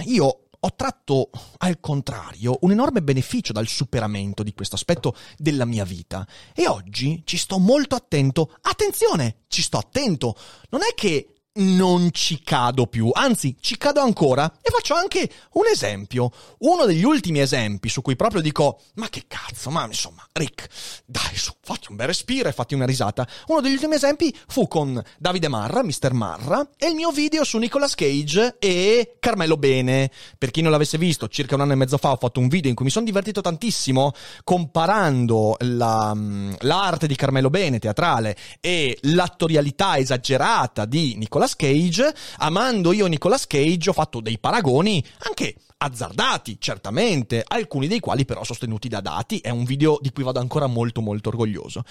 io 0.05 0.45
ho 0.61 0.73
tratto 0.75 1.29
al 1.57 1.79
contrario 1.79 2.57
un 2.61 2.71
enorme 2.71 3.01
beneficio 3.01 3.53
dal 3.53 3.67
superamento 3.67 4.43
di 4.43 4.53
questo 4.53 4.75
aspetto 4.75 5.15
della 5.37 5.65
mia 5.65 5.85
vita 5.85 6.27
e 6.53 6.67
oggi 6.67 7.21
ci 7.25 7.37
sto 7.37 7.59
molto 7.59 7.95
attento. 7.95 8.57
Attenzione, 8.61 9.43
ci 9.47 9.61
sto 9.61 9.77
attento. 9.77 10.35
Non 10.69 10.81
è 10.81 10.93
che 10.93 11.38
non 11.59 12.09
ci 12.11 12.41
cado 12.43 12.87
più, 12.87 13.09
anzi 13.13 13.55
ci 13.59 13.77
cado 13.77 14.01
ancora 14.01 14.51
e 14.61 14.69
faccio 14.69 14.95
anche 14.95 15.29
un 15.53 15.67
esempio. 15.71 16.31
Uno 16.59 16.85
degli 16.85 17.03
ultimi 17.03 17.39
esempi 17.39 17.89
su 17.89 18.01
cui 18.01 18.15
proprio 18.15 18.41
dico, 18.41 18.81
ma 18.95 19.09
che 19.09 19.23
cazzo, 19.27 19.69
ma 19.69 19.85
insomma, 19.85 20.25
Rick, 20.31 20.67
dai 21.05 21.35
su, 21.35 21.51
fatti 21.61 21.87
un 21.89 21.95
bel 21.95 22.07
respiro 22.07 22.49
e 22.49 22.53
fatti 22.53 22.75
una 22.75 22.85
risata. 22.85 23.27
Uno 23.47 23.61
degli 23.61 23.73
ultimi 23.73 23.95
esempi 23.95 24.35
fu 24.47 24.67
con 24.67 25.01
Davide 25.17 25.47
Marra, 25.47 25.83
Mr. 25.83 26.13
Marra, 26.13 26.67
e 26.77 26.87
il 26.87 26.95
mio 26.95 27.11
video 27.11 27.43
su 27.43 27.57
Nicolas 27.57 27.95
Cage 27.95 28.55
e 28.59 29.15
Carmelo 29.19 29.57
Bene. 29.57 30.11
Per 30.37 30.51
chi 30.51 30.61
non 30.61 30.71
l'avesse 30.71 30.97
visto, 30.97 31.27
circa 31.27 31.55
un 31.55 31.61
anno 31.61 31.73
e 31.73 31.75
mezzo 31.75 31.97
fa 31.97 32.11
ho 32.11 32.17
fatto 32.17 32.39
un 32.39 32.47
video 32.47 32.69
in 32.69 32.75
cui 32.75 32.85
mi 32.85 32.91
sono 32.91 33.05
divertito 33.05 33.41
tantissimo 33.41 34.13
comparando 34.43 35.55
la, 35.59 36.15
l'arte 36.59 37.07
di 37.07 37.15
Carmelo 37.15 37.49
Bene, 37.49 37.79
teatrale, 37.79 38.35
e 38.59 38.97
l'attorialità 39.01 39.97
esagerata 39.97 40.85
di 40.85 41.15
Nicolas 41.17 41.48
Cage. 41.55 42.13
Amando 42.37 42.91
io 42.91 43.07
Nicolas 43.07 43.47
Cage 43.47 43.89
ho 43.89 43.93
fatto 43.93 44.19
dei 44.19 44.39
paragoni 44.39 45.03
anche 45.19 45.55
azzardati, 45.81 46.57
certamente, 46.59 47.43
alcuni 47.45 47.87
dei 47.87 47.99
quali 47.99 48.25
però 48.25 48.43
sostenuti 48.43 48.87
da 48.87 48.99
dati. 48.99 49.39
È 49.39 49.49
un 49.49 49.63
video 49.63 49.97
di 50.01 50.11
cui 50.11 50.23
vado 50.23 50.39
ancora 50.39 50.67
molto 50.67 51.01
molto 51.01 51.29
orgoglioso. 51.29 51.83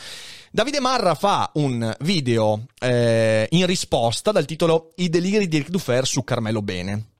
Davide 0.51 0.81
Marra 0.81 1.15
fa 1.15 1.51
un 1.55 1.95
video 2.01 2.67
eh, 2.79 3.47
in 3.51 3.67
risposta 3.67 4.33
dal 4.33 4.45
titolo 4.45 4.93
I 4.97 5.09
deliri 5.09 5.49
di 5.49 5.59
Ric 5.59 5.71
Dufer 5.71 6.07
su 6.07 6.23
Carmelo 6.25 6.63
Bene. 6.63 7.18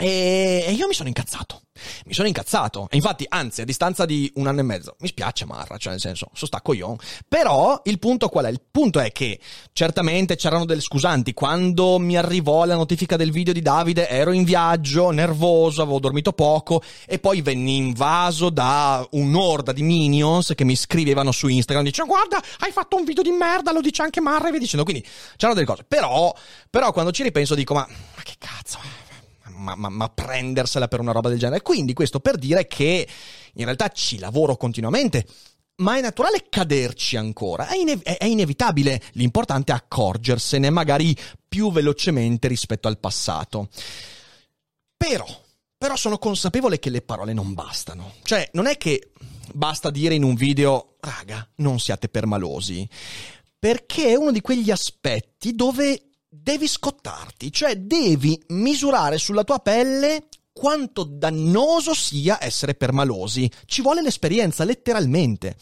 E 0.00 0.72
io 0.72 0.86
mi 0.86 0.94
sono 0.94 1.08
incazzato. 1.08 1.62
Mi 2.06 2.14
sono 2.14 2.28
incazzato. 2.28 2.88
E 2.90 2.96
infatti, 2.96 3.24
anzi, 3.28 3.60
a 3.60 3.64
distanza 3.64 4.04
di 4.04 4.30
un 4.36 4.46
anno 4.46 4.60
e 4.60 4.62
mezzo, 4.62 4.96
mi 5.00 5.08
spiace 5.08 5.44
Marra, 5.44 5.76
cioè 5.76 5.92
nel 5.92 6.00
senso, 6.00 6.30
so 6.32 6.46
sta 6.46 6.60
coglion. 6.60 6.96
Però 7.28 7.80
il 7.84 7.98
punto 7.98 8.28
qual 8.28 8.46
è? 8.46 8.50
Il 8.50 8.60
punto 8.70 9.00
è 9.00 9.12
che 9.12 9.38
certamente 9.72 10.36
c'erano 10.36 10.64
delle 10.64 10.80
scusanti. 10.80 11.32
Quando 11.32 11.98
mi 11.98 12.16
arrivò 12.16 12.64
la 12.64 12.74
notifica 12.74 13.16
del 13.16 13.30
video 13.30 13.52
di 13.52 13.62
Davide, 13.62 14.08
ero 14.08 14.32
in 14.32 14.44
viaggio, 14.44 15.10
nervoso, 15.10 15.82
avevo 15.82 16.00
dormito 16.00 16.32
poco 16.32 16.82
e 17.06 17.18
poi 17.18 17.42
venni 17.42 17.76
invaso 17.76 18.50
da 18.50 19.06
un'orda 19.10 19.72
di 19.72 19.82
minions 19.82 20.52
che 20.54 20.64
mi 20.64 20.76
scrivevano 20.76 21.32
su 21.32 21.48
Instagram 21.48 21.84
dicendo 21.84 22.12
guarda, 22.12 22.42
hai 22.60 22.72
fatto 22.72 22.96
un 22.96 23.04
video 23.04 23.22
di 23.22 23.30
merda, 23.30 23.72
lo 23.72 23.80
dice 23.80 24.02
anche 24.02 24.20
Marra 24.20 24.48
e 24.48 24.50
via 24.50 24.60
dicendo. 24.60 24.84
Quindi 24.84 25.06
c'erano 25.36 25.54
delle 25.54 25.66
cose. 25.66 25.84
Però, 25.86 26.34
però 26.68 26.92
quando 26.92 27.12
ci 27.12 27.22
ripenso 27.22 27.54
dico, 27.54 27.74
ma, 27.74 27.86
ma 27.88 28.22
che 28.22 28.34
cazzo 28.38 28.78
ma, 29.60 29.74
ma, 29.76 29.88
ma, 29.88 30.08
prendersela 30.08 30.88
per 30.88 31.00
una 31.00 31.12
roba 31.12 31.28
del 31.28 31.38
genere. 31.38 31.62
Quindi 31.62 31.92
questo 31.92 32.20
per 32.20 32.36
dire 32.36 32.66
che 32.66 33.06
in 33.54 33.64
realtà 33.64 33.88
ci 33.88 34.18
lavoro 34.18 34.56
continuamente. 34.56 35.26
Ma 35.76 35.96
è 35.96 36.02
naturale 36.02 36.44
caderci 36.50 37.16
ancora, 37.16 37.68
è, 37.68 37.76
ine- 37.76 38.02
è 38.02 38.26
inevitabile, 38.26 39.00
l'importante 39.12 39.72
è 39.72 39.74
accorgersene 39.74 40.68
magari 40.68 41.16
più 41.48 41.72
velocemente 41.72 42.48
rispetto 42.48 42.86
al 42.86 42.98
passato. 42.98 43.68
Però, 44.94 45.24
però 45.78 45.96
sono 45.96 46.18
consapevole 46.18 46.78
che 46.78 46.90
le 46.90 47.00
parole 47.00 47.32
non 47.32 47.54
bastano. 47.54 48.12
Cioè, 48.24 48.50
non 48.52 48.66
è 48.66 48.76
che 48.76 49.12
basta 49.54 49.90
dire 49.90 50.14
in 50.14 50.22
un 50.22 50.34
video, 50.34 50.96
raga, 51.00 51.48
non 51.56 51.78
siate 51.78 52.10
permalosi, 52.10 52.86
perché 53.58 54.08
è 54.08 54.16
uno 54.16 54.32
di 54.32 54.42
quegli 54.42 54.70
aspetti 54.70 55.54
dove 55.54 56.09
devi 56.32 56.68
scottarti, 56.68 57.50
cioè 57.50 57.76
devi 57.76 58.40
misurare 58.48 59.18
sulla 59.18 59.42
tua 59.42 59.58
pelle 59.58 60.28
quanto 60.52 61.04
dannoso 61.04 61.92
sia 61.92 62.38
essere 62.40 62.74
permalosi. 62.74 63.50
Ci 63.66 63.82
vuole 63.82 64.02
l'esperienza, 64.02 64.64
letteralmente. 64.64 65.56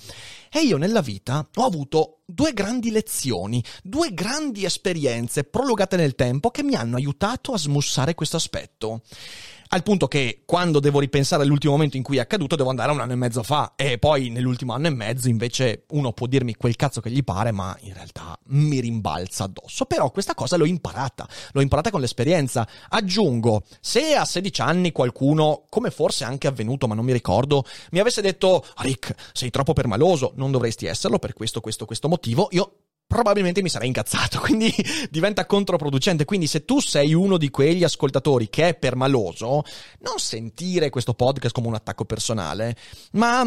E 0.50 0.60
io 0.60 0.76
nella 0.76 1.00
vita 1.00 1.46
ho 1.54 1.64
avuto 1.64 2.20
due 2.26 2.52
grandi 2.52 2.90
lezioni, 2.90 3.62
due 3.82 4.12
grandi 4.12 4.64
esperienze 4.64 5.44
prolungate 5.44 5.96
nel 5.96 6.14
tempo 6.14 6.50
che 6.50 6.62
mi 6.62 6.74
hanno 6.74 6.96
aiutato 6.96 7.52
a 7.52 7.58
smussare 7.58 8.14
questo 8.14 8.36
aspetto 8.36 9.02
al 9.68 9.82
punto 9.82 10.08
che 10.08 10.42
quando 10.44 10.80
devo 10.80 11.00
ripensare 11.00 11.42
all'ultimo 11.42 11.72
momento 11.72 11.96
in 11.96 12.02
cui 12.02 12.16
è 12.16 12.20
accaduto 12.20 12.56
devo 12.56 12.70
andare 12.70 12.92
un 12.92 13.00
anno 13.00 13.12
e 13.12 13.16
mezzo 13.16 13.42
fa. 13.42 13.72
E 13.76 13.98
poi 13.98 14.30
nell'ultimo 14.30 14.72
anno 14.72 14.86
e 14.86 14.90
mezzo 14.90 15.28
invece 15.28 15.84
uno 15.90 16.12
può 16.12 16.26
dirmi 16.26 16.54
quel 16.54 16.76
cazzo 16.76 17.00
che 17.00 17.10
gli 17.10 17.22
pare 17.22 17.52
ma 17.52 17.76
in 17.80 17.94
realtà 17.94 18.38
mi 18.46 18.80
rimbalza 18.80 19.44
addosso. 19.44 19.84
Però 19.84 20.10
questa 20.10 20.34
cosa 20.34 20.56
l'ho 20.56 20.64
imparata. 20.64 21.28
L'ho 21.52 21.60
imparata 21.60 21.90
con 21.90 22.00
l'esperienza. 22.00 22.66
Aggiungo 22.88 23.62
se 23.80 24.14
a 24.14 24.24
16 24.24 24.60
anni 24.60 24.92
qualcuno 24.92 25.64
come 25.68 25.90
forse 25.90 26.24
anche 26.24 26.46
avvenuto 26.46 26.86
ma 26.86 26.94
non 26.94 27.04
mi 27.04 27.12
ricordo 27.12 27.64
mi 27.90 27.98
avesse 27.98 28.22
detto 28.22 28.64
Rick 28.78 29.14
sei 29.32 29.50
troppo 29.50 29.72
permaloso 29.72 30.32
non 30.36 30.50
dovresti 30.50 30.86
esserlo 30.86 31.18
per 31.18 31.32
questo 31.32 31.60
questo 31.60 31.84
questo 31.84 32.08
motivo 32.08 32.48
io 32.50 32.72
probabilmente 33.08 33.62
mi 33.62 33.70
sarei 33.70 33.88
incazzato, 33.88 34.38
quindi 34.44 34.72
diventa 35.10 35.46
controproducente. 35.46 36.24
Quindi 36.24 36.46
se 36.46 36.64
tu 36.64 36.80
sei 36.80 37.14
uno 37.14 37.38
di 37.38 37.50
quegli 37.50 37.82
ascoltatori 37.82 38.48
che 38.48 38.68
è 38.68 38.74
permaloso, 38.74 39.64
non 40.00 40.18
sentire 40.18 40.90
questo 40.90 41.14
podcast 41.14 41.54
come 41.54 41.66
un 41.66 41.74
attacco 41.74 42.04
personale, 42.04 42.76
ma 43.12 43.44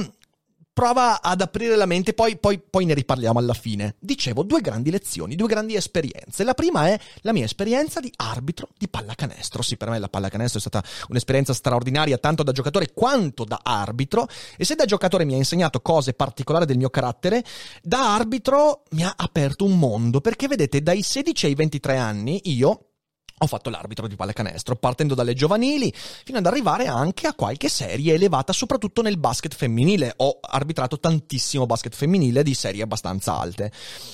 prova 0.73 1.21
ad 1.21 1.41
aprire 1.41 1.75
la 1.75 1.85
mente, 1.85 2.13
poi, 2.13 2.37
poi, 2.37 2.59
poi, 2.59 2.85
ne 2.85 2.93
riparliamo 2.93 3.39
alla 3.39 3.53
fine. 3.53 3.95
Dicevo, 3.99 4.43
due 4.43 4.61
grandi 4.61 4.89
lezioni, 4.89 5.35
due 5.35 5.47
grandi 5.47 5.75
esperienze. 5.75 6.43
La 6.43 6.53
prima 6.53 6.87
è 6.87 6.99
la 7.21 7.33
mia 7.33 7.45
esperienza 7.45 7.99
di 7.99 8.11
arbitro 8.15 8.69
di 8.77 8.87
pallacanestro. 8.87 9.61
Sì, 9.61 9.77
per 9.77 9.89
me 9.89 9.99
la 9.99 10.07
pallacanestro 10.07 10.59
è 10.59 10.61
stata 10.61 10.83
un'esperienza 11.09 11.53
straordinaria, 11.53 12.17
tanto 12.17 12.43
da 12.43 12.51
giocatore 12.51 12.93
quanto 12.93 13.43
da 13.43 13.59
arbitro. 13.61 14.27
E 14.57 14.65
se 14.65 14.75
da 14.75 14.85
giocatore 14.85 15.25
mi 15.25 15.33
ha 15.33 15.37
insegnato 15.37 15.81
cose 15.81 16.13
particolari 16.13 16.65
del 16.65 16.77
mio 16.77 16.89
carattere, 16.89 17.43
da 17.81 18.15
arbitro 18.15 18.83
mi 18.91 19.03
ha 19.03 19.13
aperto 19.15 19.65
un 19.65 19.77
mondo. 19.77 20.21
Perché 20.21 20.47
vedete, 20.47 20.81
dai 20.81 21.01
16 21.01 21.45
ai 21.47 21.55
23 21.55 21.97
anni 21.97 22.41
io 22.45 22.90
ho 23.43 23.48
fatto 23.48 23.71
l'arbitro 23.71 24.07
di 24.07 24.15
pallacanestro, 24.15 24.75
partendo 24.75 25.15
dalle 25.15 25.33
giovanili 25.33 25.91
fino 25.95 26.38
ad 26.38 26.45
arrivare 26.45 26.86
anche 26.86 27.25
a 27.25 27.33
qualche 27.33 27.69
serie 27.69 28.13
elevata, 28.13 28.53
soprattutto 28.53 29.01
nel 29.01 29.17
basket 29.17 29.55
femminile. 29.55 30.13
Ho 30.17 30.38
arbitrato 30.41 31.00
tantissimo 31.00 31.65
basket 31.65 31.95
femminile 31.95 32.43
di 32.43 32.53
serie 32.53 32.83
abbastanza 32.83 33.39
alte. 33.39 33.71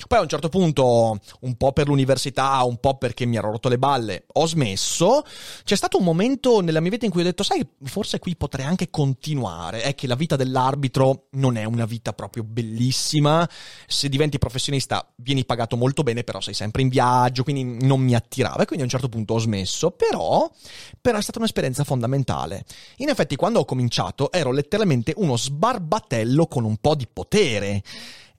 Poi 0.08 0.18
a 0.18 0.22
un 0.22 0.30
certo 0.30 0.48
punto, 0.48 1.20
un 1.42 1.56
po' 1.56 1.74
per 1.74 1.88
l'università, 1.88 2.64
un 2.64 2.78
po' 2.78 2.98
perché 2.98 3.26
mi 3.26 3.36
ero 3.36 3.52
rotto 3.52 3.68
le 3.68 3.78
balle, 3.78 4.26
ho 4.32 4.46
smesso. 4.46 5.24
C'è 5.64 5.76
stato 5.76 5.98
un 5.98 6.06
momento 6.06 6.62
nella 6.62 6.80
mia 6.80 6.92
vita 6.92 7.04
in 7.04 7.12
cui 7.12 7.22
ho 7.22 7.26
detto, 7.26 7.44
sai, 7.44 7.68
forse 7.84 8.20
qui 8.20 8.38
potrei 8.38 8.66
anche 8.66 8.90
continuare. 8.90 9.82
È 9.82 9.94
che 9.94 10.08
la 10.08 10.16
vita 10.16 10.38
dell'arbitro 10.38 11.28
non 11.32 11.58
è 11.58 11.66
una 11.66 11.86
vita 11.86 12.14
proprio 12.14 12.44
bellissima. 12.44 13.48
Se 13.88 14.08
diventi 14.08 14.38
professionista 14.38 15.06
vieni 15.18 15.44
pagato 15.44 15.76
molto 15.76 16.04
bene, 16.04 16.24
però 16.24 16.40
sei 16.40 16.54
sempre 16.54 16.82
in 16.82 16.88
viaggio, 16.88 17.44
quindi 17.44 17.86
non 17.86 18.00
mi 18.00 18.16
attirava. 18.16 18.64
E 18.64 18.66
quindi 18.66 18.84
a 18.84 18.84
un 18.84 18.90
certo 18.90 19.10
punto 19.10 19.16
punto 19.18 19.34
ho 19.34 19.40
smesso, 19.40 19.92
però, 19.92 20.50
però 21.02 21.18
è 21.18 21.22
stata 21.22 21.40
un'esperienza 21.40 21.84
fondamentale. 21.84 22.64
In 22.98 23.10
effetti 23.10 23.36
quando 23.36 23.60
ho 23.60 23.66
cominciato 23.66 24.32
ero 24.32 24.52
letteralmente 24.52 25.14
uno 25.18 25.36
sbarbatello 25.36 26.46
con 26.48 26.64
un 26.64 26.78
po' 26.78 26.96
di 26.96 27.08
potere 27.12 27.82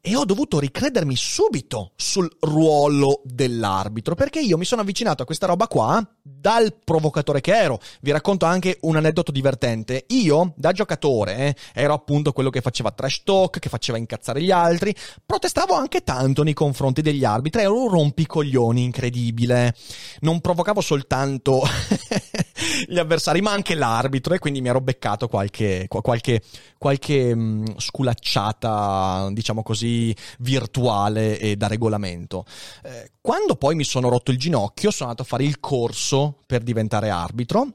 e 0.01 0.17
ho 0.17 0.25
dovuto 0.25 0.59
ricredermi 0.59 1.17
subito 1.17 1.93
sul 1.97 2.31
ruolo 2.41 3.21
dell'arbitro 3.25 4.15
perché 4.15 4.41
io 4.41 4.57
mi 4.57 4.65
sono 4.65 4.83
avvicinato 4.83 5.23
a 5.23 5.27
questa 5.27 5.47
roba 5.47 5.67
qua 5.67 6.07
dal 6.23 6.75
provocatore 6.85 7.41
che 7.41 7.55
ero. 7.55 7.81
Vi 8.01 8.11
racconto 8.11 8.47
anche 8.47 8.79
un 8.83 8.97
aneddoto 8.97 9.33
divertente. 9.33 10.05
Io, 10.09 10.53
da 10.57 10.73
giocatore, 10.73 11.37
eh, 11.37 11.57
ero 11.75 11.95
appunto 11.95 12.33
quello 12.33 12.51
che 12.51 12.61
faceva 12.61 12.91
trash 12.91 13.23
talk, 13.25 13.59
che 13.59 13.69
faceva 13.69 13.99
incazzare 13.99 14.43
gli 14.43 14.51
altri, 14.51 14.95
protestavo 15.25 15.75
anche 15.75 16.03
tanto 16.03 16.43
nei 16.43 16.55
confronti 16.55 17.03
degli 17.03 17.25
arbitri, 17.25 17.63
ero 17.63 17.83
un 17.83 17.91
rompicoglioni 17.91 18.83
incredibile. 18.83 19.75
Non 20.21 20.41
provocavo 20.41 20.81
soltanto 20.81 21.63
gli 22.87 22.99
avversari, 22.99 23.41
ma 23.41 23.53
anche 23.53 23.75
l'arbitro 23.75 24.35
e 24.35 24.39
quindi 24.39 24.61
mi 24.61 24.69
ero 24.69 24.81
beccato 24.81 25.29
qualche, 25.29 25.87
qualche, 25.89 26.43
qualche 26.77 27.35
mh, 27.35 27.41
mm, 27.41 27.65
sculacciata, 27.77 29.29
diciamo 29.33 29.63
così, 29.63 30.15
virtuale 30.41 31.39
e 31.39 31.57
da 31.57 31.67
regolamento. 31.67 32.45
Eh, 32.85 33.13
quando 33.21 33.57
poi 33.57 33.75
mi 33.75 33.85
sono 33.85 34.09
rotto 34.09 34.31
il 34.31 34.39
ginocchio, 34.39 34.91
sono 34.91 35.11
andato 35.11 35.27
a 35.27 35.31
fare 35.31 35.45
il 35.45 35.61
corso 35.61 36.43
per 36.47 36.63
diventare 36.63 37.11
arbitro 37.11 37.73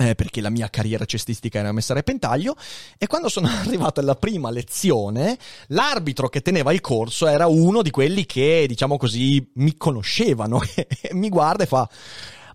eh, 0.00 0.14
perché 0.14 0.40
la 0.40 0.50
mia 0.50 0.70
carriera 0.70 1.04
cestistica 1.04 1.58
era 1.58 1.72
messa 1.72 1.92
a 1.92 1.96
repentaglio 1.96 2.56
e 2.96 3.06
quando 3.06 3.28
sono 3.28 3.48
arrivato 3.60 4.00
alla 4.00 4.14
prima 4.14 4.50
lezione 4.50 5.38
l'arbitro 5.68 6.28
che 6.28 6.40
teneva 6.40 6.72
il 6.72 6.80
corso 6.80 7.26
era 7.26 7.46
uno 7.46 7.82
di 7.82 7.90
quelli 7.90 8.24
che 8.24 8.64
diciamo 8.66 8.96
così 8.96 9.50
mi 9.56 9.76
conoscevano 9.76 10.60
e 10.74 11.10
mi 11.12 11.28
guarda 11.28 11.64
e 11.64 11.66
fa 11.66 11.88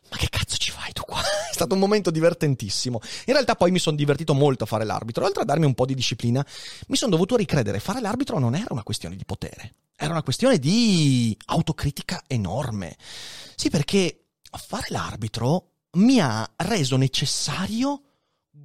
ma 0.09 0.17
che 0.17 0.27
cazzo 0.29 0.57
ci 0.57 0.71
fai 0.71 0.91
tu 0.93 1.01
qua? 1.03 1.19
È 1.19 1.44
stato 1.55 1.73
un 1.73 1.79
momento 1.79 2.11
divertentissimo. 2.11 2.99
In 3.25 3.33
realtà 3.33 3.55
poi 3.55 3.71
mi 3.71 3.79
sono 3.79 3.95
divertito 3.95 4.33
molto 4.33 4.65
a 4.65 4.67
fare 4.67 4.85
l'arbitro, 4.85 5.25
oltre 5.25 5.41
a 5.41 5.45
darmi 5.45 5.65
un 5.65 5.73
po' 5.73 5.85
di 5.85 5.95
disciplina, 5.95 6.45
mi 6.87 6.95
sono 6.95 7.11
dovuto 7.11 7.35
ricredere, 7.35 7.79
fare 7.79 8.01
l'arbitro 8.01 8.37
non 8.39 8.55
era 8.55 8.67
una 8.69 8.83
questione 8.83 9.15
di 9.15 9.25
potere, 9.25 9.73
era 9.95 10.11
una 10.11 10.23
questione 10.23 10.59
di 10.59 11.35
autocritica 11.45 12.23
enorme. 12.27 12.95
Sì, 13.55 13.69
perché 13.69 14.25
fare 14.51 14.87
l'arbitro 14.89 15.71
mi 15.93 16.19
ha 16.19 16.47
reso 16.57 16.97
necessario 16.97 18.01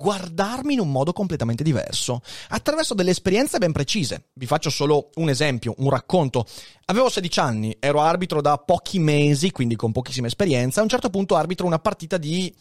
guardarmi 0.00 0.72
in 0.72 0.80
un 0.80 0.90
modo 0.90 1.12
completamente 1.12 1.62
diverso, 1.62 2.22
attraverso 2.48 2.94
delle 2.94 3.10
esperienze 3.10 3.58
ben 3.58 3.72
precise. 3.72 4.30
Vi 4.32 4.46
faccio 4.46 4.70
solo 4.70 5.10
un 5.16 5.28
esempio, 5.28 5.74
un 5.78 5.90
racconto. 5.90 6.46
Avevo 6.86 7.10
16 7.10 7.40
anni, 7.40 7.76
ero 7.78 8.00
arbitro 8.00 8.40
da 8.40 8.56
pochi 8.56 8.98
mesi, 8.98 9.50
quindi 9.50 9.76
con 9.76 9.92
pochissima 9.92 10.26
esperienza. 10.26 10.80
A 10.80 10.84
un 10.84 10.88
certo 10.88 11.10
punto 11.10 11.36
arbitro 11.36 11.66
una 11.66 11.78
partita 11.78 12.16
di 12.16 12.52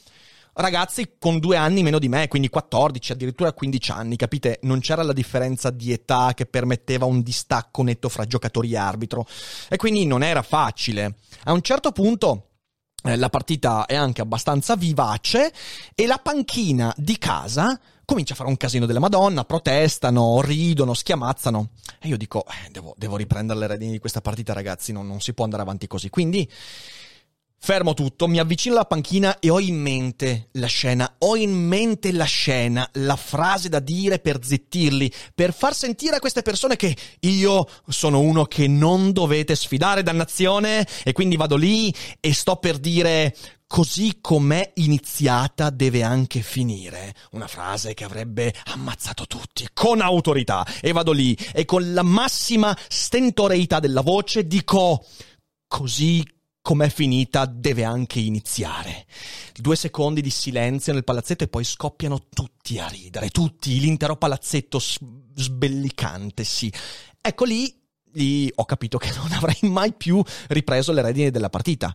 ragazzi 0.60 1.16
con 1.18 1.40
due 1.40 1.56
anni 1.56 1.84
meno 1.84 2.00
di 2.00 2.10
me, 2.10 2.28
quindi 2.28 2.50
14, 2.50 3.14
addirittura 3.14 3.54
15 3.54 3.92
anni, 3.92 4.16
capite? 4.16 4.60
Non 4.64 4.80
c'era 4.80 5.04
la 5.04 5.14
differenza 5.14 5.70
di 5.70 5.92
età 5.92 6.34
che 6.36 6.46
permetteva 6.46 7.06
un 7.06 7.22
distacco 7.22 7.82
netto 7.84 8.10
fra 8.10 8.26
giocatori 8.26 8.74
e 8.74 8.78
arbitro. 8.78 9.26
E 9.70 9.78
quindi 9.78 10.06
non 10.06 10.24
era 10.24 10.42
facile. 10.42 11.16
A 11.46 11.54
un 11.54 11.62
certo 11.62 11.92
punto 11.92 12.50
eh, 13.04 13.16
la 13.16 13.30
partita 13.30 13.86
è 13.86 13.96
anche 13.96 14.22
abbastanza 14.22 14.76
vivace 14.76 15.54
e 15.96 16.06
la 16.06 16.18
panchina 16.18 16.94
di 16.98 17.18
casa 17.18 17.80
comincia 18.10 18.34
a 18.34 18.38
fare 18.38 18.50
un 18.50 18.58
casino 18.58 18.88
della 18.88 19.00
Madonna, 19.00 19.46
protestano, 19.46 20.42
ridono, 20.42 20.96
schiamazzano. 20.96 21.70
E 22.00 22.08
io 22.08 22.18
dico, 22.18 22.44
eh, 22.48 22.72
devo, 22.72 22.96
devo, 22.98 23.16
riprendere 23.16 23.60
le 23.60 23.68
redini 23.68 23.92
di 23.92 24.00
questa 24.00 24.20
partita, 24.20 24.52
ragazzi, 24.52 24.92
non, 24.92 25.06
non 25.06 25.22
si 25.22 25.34
può 25.34 25.44
andare 25.44 25.62
avanti 25.62 25.86
così. 25.86 26.10
Quindi 26.10 26.50
Fermo 27.62 27.94
tutto, 27.94 28.28
mi 28.28 28.40
avvicino 28.40 28.74
alla 28.76 28.86
panchina 28.86 29.38
e 29.40 29.50
ho 29.50 29.60
in 29.60 29.76
mente 29.76 30.48
la 30.54 30.66
scena, 30.66 31.16
ho 31.20 31.36
in 31.36 31.52
mente 31.52 32.14
la 32.14 32.24
scena, 32.24 32.90
la 32.94 33.18
frase 33.18 33.68
da 33.68 33.80
dire 33.80 34.20
per 34.20 34.40
zittirli, 34.42 35.12
per 35.36 35.54
far 35.54 35.76
sentire 35.76 36.16
a 36.16 36.20
queste 36.20 36.42
persone 36.42 36.78
che 36.78 36.96
io 37.20 37.68
sono 37.88 38.22
uno 38.22 38.46
che 38.46 38.68
non 38.68 39.12
dovete 39.12 39.56
sfidare, 39.56 40.04
dannazione, 40.04 40.88
e 41.04 41.12
quindi 41.12 41.36
vado 41.36 41.58
lì 41.58 41.94
e 42.22 42.34
sto 42.34 42.56
per 42.56 42.78
dire 42.78 43.36
così 43.68 44.18
com'è 44.20 44.72
iniziata 44.76 45.70
deve 45.70 46.02
anche 46.02 46.42
finire. 46.42 47.14
Una 47.32 47.48
frase 47.48 47.94
che 47.94 48.06
avrebbe 48.06 48.54
ammazzato 48.66 49.28
tutti, 49.28 49.68
con 49.74 50.02
autorità. 50.02 50.66
E 50.82 50.92
vado 50.94 51.12
lì 51.12 51.38
e 51.54 51.66
con 51.66 51.94
la 51.94 52.04
massima 52.04 52.76
stentoreità 52.88 53.80
della 53.80 54.02
voce 54.02 54.48
dico 54.48 55.06
così 55.68 56.26
com'è 56.62 56.90
finita 56.90 57.46
deve 57.46 57.84
anche 57.84 58.20
iniziare. 58.20 59.06
Due 59.56 59.76
secondi 59.76 60.22
di 60.22 60.30
silenzio 60.30 60.94
nel 60.94 61.04
palazzetto 61.04 61.44
e 61.44 61.48
poi 61.48 61.64
scoppiano 61.64 62.28
tutti 62.30 62.80
a 62.80 62.88
ridere, 62.88 63.30
tutti, 63.30 63.80
l'intero 63.80 64.16
palazzetto 64.16 64.80
sbellicante, 64.80 66.44
sì. 66.44 66.72
Ecco 67.22 67.46
lì 67.46 67.78
lì 68.14 68.52
ho 68.56 68.66
capito 68.66 68.98
che 68.98 69.12
non 69.14 69.32
avrei 69.32 69.70
mai 69.70 69.94
più 69.94 70.22
ripreso 70.48 70.92
le 70.92 71.02
redini 71.02 71.30
della 71.32 71.50
partita. 71.50 71.94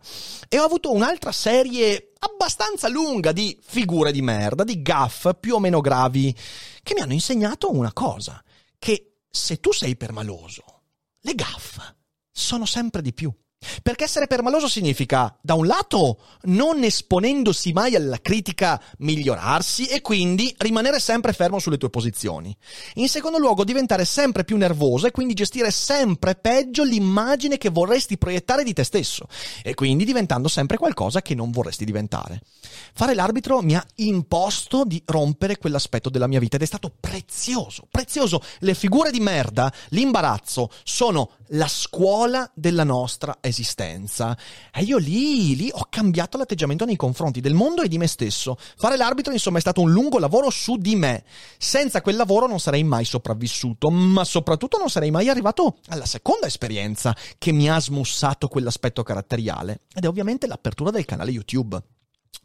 E 0.48 0.58
ho 0.58 0.64
avuto 0.64 0.92
un'altra 0.92 1.32
serie 1.32 2.12
abbastanza 2.18 2.88
lunga 2.88 3.32
di 3.32 3.58
figure 3.62 4.12
di 4.12 4.22
merda, 4.22 4.64
di 4.64 4.82
gaff 4.82 5.30
più 5.38 5.54
o 5.54 5.60
meno 5.60 5.80
gravi, 5.80 6.34
che 6.82 6.94
mi 6.94 7.00
hanno 7.00 7.12
insegnato 7.12 7.72
una 7.72 7.92
cosa, 7.92 8.42
che 8.78 9.16
se 9.28 9.58
tu 9.58 9.72
sei 9.72 9.96
permaloso, 9.96 10.62
le 11.20 11.34
gaff 11.34 11.78
sono 12.30 12.66
sempre 12.66 13.02
di 13.02 13.12
più. 13.12 13.32
Perché 13.82 14.04
essere 14.04 14.26
permaloso 14.26 14.68
significa, 14.68 15.36
da 15.40 15.54
un 15.54 15.66
lato, 15.66 16.18
non 16.44 16.82
esponendosi 16.82 17.72
mai 17.72 17.94
alla 17.94 18.20
critica, 18.20 18.80
migliorarsi 18.98 19.86
e 19.86 20.00
quindi 20.00 20.54
rimanere 20.58 21.00
sempre 21.00 21.32
fermo 21.32 21.58
sulle 21.58 21.78
tue 21.78 21.90
posizioni. 21.90 22.56
In 22.94 23.08
secondo 23.08 23.38
luogo, 23.38 23.64
diventare 23.64 24.04
sempre 24.04 24.44
più 24.44 24.56
nervoso 24.56 25.06
e 25.06 25.10
quindi 25.10 25.34
gestire 25.34 25.70
sempre 25.70 26.34
peggio 26.34 26.84
l'immagine 26.84 27.58
che 27.58 27.70
vorresti 27.70 28.18
proiettare 28.18 28.64
di 28.64 28.72
te 28.72 28.84
stesso 28.84 29.26
e 29.62 29.74
quindi 29.74 30.04
diventando 30.04 30.48
sempre 30.48 30.76
qualcosa 30.76 31.22
che 31.22 31.34
non 31.34 31.50
vorresti 31.50 31.84
diventare. 31.84 32.40
Fare 32.94 33.14
l'arbitro 33.14 33.60
mi 33.60 33.74
ha 33.74 33.84
imposto 33.96 34.84
di 34.84 35.02
rompere 35.04 35.58
quell'aspetto 35.58 36.10
della 36.10 36.26
mia 36.26 36.38
vita 36.38 36.56
ed 36.56 36.62
è 36.62 36.66
stato 36.66 36.92
prezioso, 36.98 37.86
prezioso. 37.90 38.42
Le 38.60 38.74
figure 38.74 39.10
di 39.10 39.20
merda, 39.20 39.72
l'imbarazzo, 39.88 40.70
sono 40.82 41.30
la 41.54 41.68
scuola 41.68 42.50
della 42.54 42.84
nostra 42.84 43.38
esistenza. 43.40 44.36
E 44.72 44.82
io 44.82 44.98
lì, 44.98 45.56
lì 45.56 45.70
ho 45.72 45.86
cambiato 45.88 46.38
l'atteggiamento 46.38 46.84
nei 46.84 46.96
confronti 46.96 47.40
del 47.40 47.54
mondo 47.54 47.82
e 47.82 47.88
di 47.88 47.98
me 47.98 48.06
stesso. 48.06 48.56
Fare 48.76 48.96
l'arbitro, 48.96 49.32
insomma, 49.32 49.58
è 49.58 49.60
stato 49.60 49.80
un 49.80 49.90
lungo 49.90 50.18
lavoro 50.18 50.50
su 50.50 50.76
di 50.76 50.96
me. 50.96 51.24
Senza 51.58 52.00
quel 52.00 52.16
lavoro 52.16 52.46
non 52.46 52.60
sarei 52.60 52.84
mai 52.84 53.04
sopravvissuto, 53.04 53.90
ma 53.90 54.24
soprattutto 54.24 54.78
non 54.78 54.90
sarei 54.90 55.10
mai 55.10 55.28
arrivato 55.28 55.78
alla 55.88 56.06
seconda 56.06 56.46
esperienza 56.46 57.14
che 57.38 57.52
mi 57.52 57.68
ha 57.68 57.80
smussato 57.80 58.48
quell'aspetto 58.48 59.02
caratteriale. 59.02 59.82
Ed 59.94 60.04
è 60.04 60.08
ovviamente 60.08 60.46
l'apertura 60.46 60.90
del 60.90 61.04
canale 61.04 61.30
YouTube. 61.30 61.80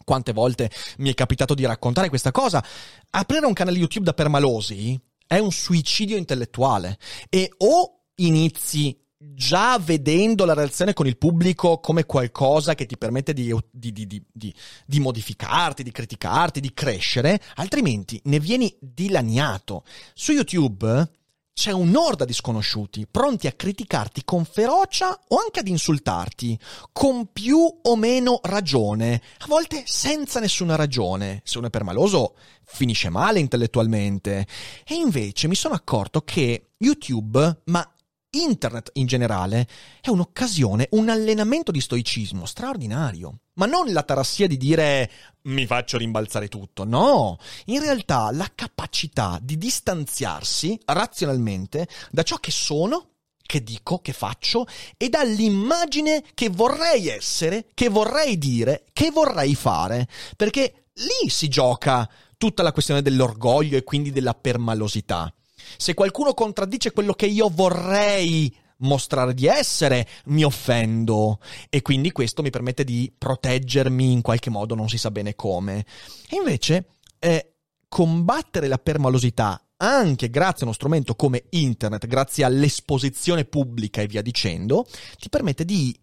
Quante 0.05 0.33
volte 0.33 0.71
mi 0.97 1.09
è 1.09 1.13
capitato 1.13 1.53
di 1.53 1.65
raccontare 1.65 2.09
questa 2.09 2.31
cosa? 2.31 2.63
Aprire 3.11 3.45
un 3.45 3.53
canale 3.53 3.77
YouTube 3.77 4.05
da 4.05 4.13
permalosi 4.13 4.99
è 5.27 5.37
un 5.37 5.51
suicidio 5.51 6.17
intellettuale 6.17 6.97
e 7.29 7.53
o 7.57 7.98
inizi 8.25 8.97
già 9.21 9.77
vedendo 9.79 10.45
la 10.45 10.53
relazione 10.53 10.93
con 10.93 11.05
il 11.05 11.17
pubblico 11.17 11.79
come 11.79 12.05
qualcosa 12.05 12.73
che 12.73 12.85
ti 12.85 12.97
permette 12.97 13.33
di, 13.33 13.53
di, 13.69 13.91
di, 13.91 14.23
di, 14.31 14.99
modificarti, 14.99 15.83
di 15.83 15.91
criticarti, 15.91 16.61
di 16.61 16.73
crescere, 16.73 17.41
altrimenti 17.55 18.19
ne 18.25 18.39
vieni 18.39 18.73
dilaniato. 18.79 19.83
Su 20.13 20.31
YouTube 20.31 21.09
c'è 21.53 21.71
un'orda 21.71 22.23
di 22.23 22.31
sconosciuti 22.31 23.05
pronti 23.11 23.47
a 23.47 23.51
criticarti 23.51 24.23
con 24.23 24.45
ferocia 24.45 25.19
o 25.27 25.37
anche 25.37 25.59
ad 25.59 25.67
insultarti, 25.67 26.57
con 26.93 27.33
più 27.33 27.59
o 27.59 27.95
meno 27.97 28.39
ragione, 28.43 29.21
a 29.39 29.45
volte 29.47 29.83
senza 29.85 30.39
nessuna 30.39 30.77
ragione. 30.77 31.41
Se 31.43 31.57
uno 31.57 31.67
è 31.67 31.69
permaloso, 31.69 32.35
finisce 32.63 33.09
male 33.09 33.39
intellettualmente. 33.39 34.47
E 34.85 34.95
invece 34.95 35.49
mi 35.49 35.55
sono 35.55 35.73
accorto 35.73 36.21
che 36.21 36.69
YouTube, 36.77 37.63
ma 37.65 37.93
Internet 38.31 38.91
in 38.93 39.07
generale 39.07 39.67
è 40.01 40.09
un'occasione, 40.09 40.89
un 40.91 41.09
allenamento 41.09 41.71
di 41.71 41.81
stoicismo 41.81 42.45
straordinario. 42.45 43.39
Ma 43.53 43.65
non 43.65 43.91
la 43.91 44.03
tarassia 44.03 44.47
di 44.47 44.55
dire 44.55 45.09
mi 45.43 45.65
faccio 45.65 45.97
rimbalzare 45.97 46.47
tutto, 46.47 46.83
no. 46.83 47.39
In 47.65 47.81
realtà 47.81 48.29
la 48.31 48.49
capacità 48.53 49.39
di 49.41 49.57
distanziarsi 49.57 50.79
razionalmente 50.85 51.87
da 52.11 52.21
ciò 52.21 52.37
che 52.37 52.51
sono, 52.51 53.07
che 53.41 53.63
dico, 53.63 53.99
che 53.99 54.13
faccio 54.13 54.67
e 54.95 55.09
dall'immagine 55.09 56.23
che 56.35 56.49
vorrei 56.49 57.07
essere, 57.07 57.69
che 57.73 57.89
vorrei 57.89 58.37
dire, 58.37 58.85
che 58.93 59.09
vorrei 59.09 59.55
fare. 59.55 60.07
Perché 60.35 60.85
lì 60.93 61.29
si 61.29 61.47
gioca 61.47 62.07
tutta 62.37 62.61
la 62.61 62.71
questione 62.71 63.01
dell'orgoglio 63.01 63.75
e 63.75 63.83
quindi 63.83 64.11
della 64.11 64.35
permalosità. 64.35 65.33
Se 65.77 65.93
qualcuno 65.93 66.33
contraddice 66.33 66.91
quello 66.91 67.13
che 67.13 67.25
io 67.25 67.49
vorrei 67.53 68.53
mostrare 68.79 69.33
di 69.33 69.45
essere, 69.45 70.07
mi 70.25 70.43
offendo 70.43 71.39
e 71.69 71.81
quindi 71.81 72.11
questo 72.11 72.41
mi 72.41 72.49
permette 72.49 72.83
di 72.83 73.11
proteggermi 73.15 74.11
in 74.11 74.21
qualche 74.21 74.49
modo, 74.49 74.75
non 74.75 74.89
si 74.89 74.97
sa 74.97 75.11
bene 75.11 75.35
come. 75.35 75.85
E 76.29 76.35
invece 76.35 76.95
eh, 77.19 77.53
combattere 77.87 78.67
la 78.67 78.77
permalosità 78.77 79.61
anche 79.81 80.29
grazie 80.29 80.61
a 80.61 80.65
uno 80.65 80.73
strumento 80.73 81.15
come 81.15 81.45
internet, 81.51 82.05
grazie 82.05 82.43
all'esposizione 82.43 83.45
pubblica 83.45 84.01
e 84.01 84.07
via 84.07 84.21
dicendo, 84.21 84.85
ti 85.17 85.29
permette 85.29 85.63
di 85.63 85.97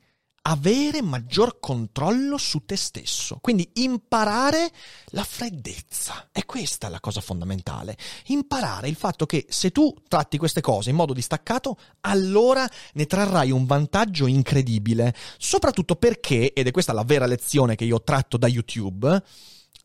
avere 0.48 1.02
maggior 1.02 1.58
controllo 1.58 2.36
su 2.38 2.64
te 2.64 2.76
stesso. 2.76 3.38
Quindi 3.40 3.68
imparare 3.74 4.70
la 5.06 5.24
freddezza. 5.24 6.28
È 6.30 6.44
questa 6.44 6.88
la 6.88 7.00
cosa 7.00 7.20
fondamentale. 7.20 7.96
Imparare 8.26 8.88
il 8.88 8.94
fatto 8.94 9.26
che 9.26 9.46
se 9.48 9.70
tu 9.70 9.94
tratti 10.08 10.38
queste 10.38 10.60
cose 10.60 10.90
in 10.90 10.96
modo 10.96 11.12
distaccato, 11.12 11.76
allora 12.02 12.68
ne 12.94 13.06
trarrai 13.06 13.50
un 13.50 13.66
vantaggio 13.66 14.26
incredibile. 14.26 15.14
Soprattutto 15.36 15.96
perché, 15.96 16.52
ed 16.52 16.66
è 16.66 16.70
questa 16.70 16.92
la 16.92 17.04
vera 17.04 17.26
lezione 17.26 17.74
che 17.74 17.84
io 17.84 18.02
tratto 18.02 18.36
da 18.36 18.46
YouTube, 18.46 19.22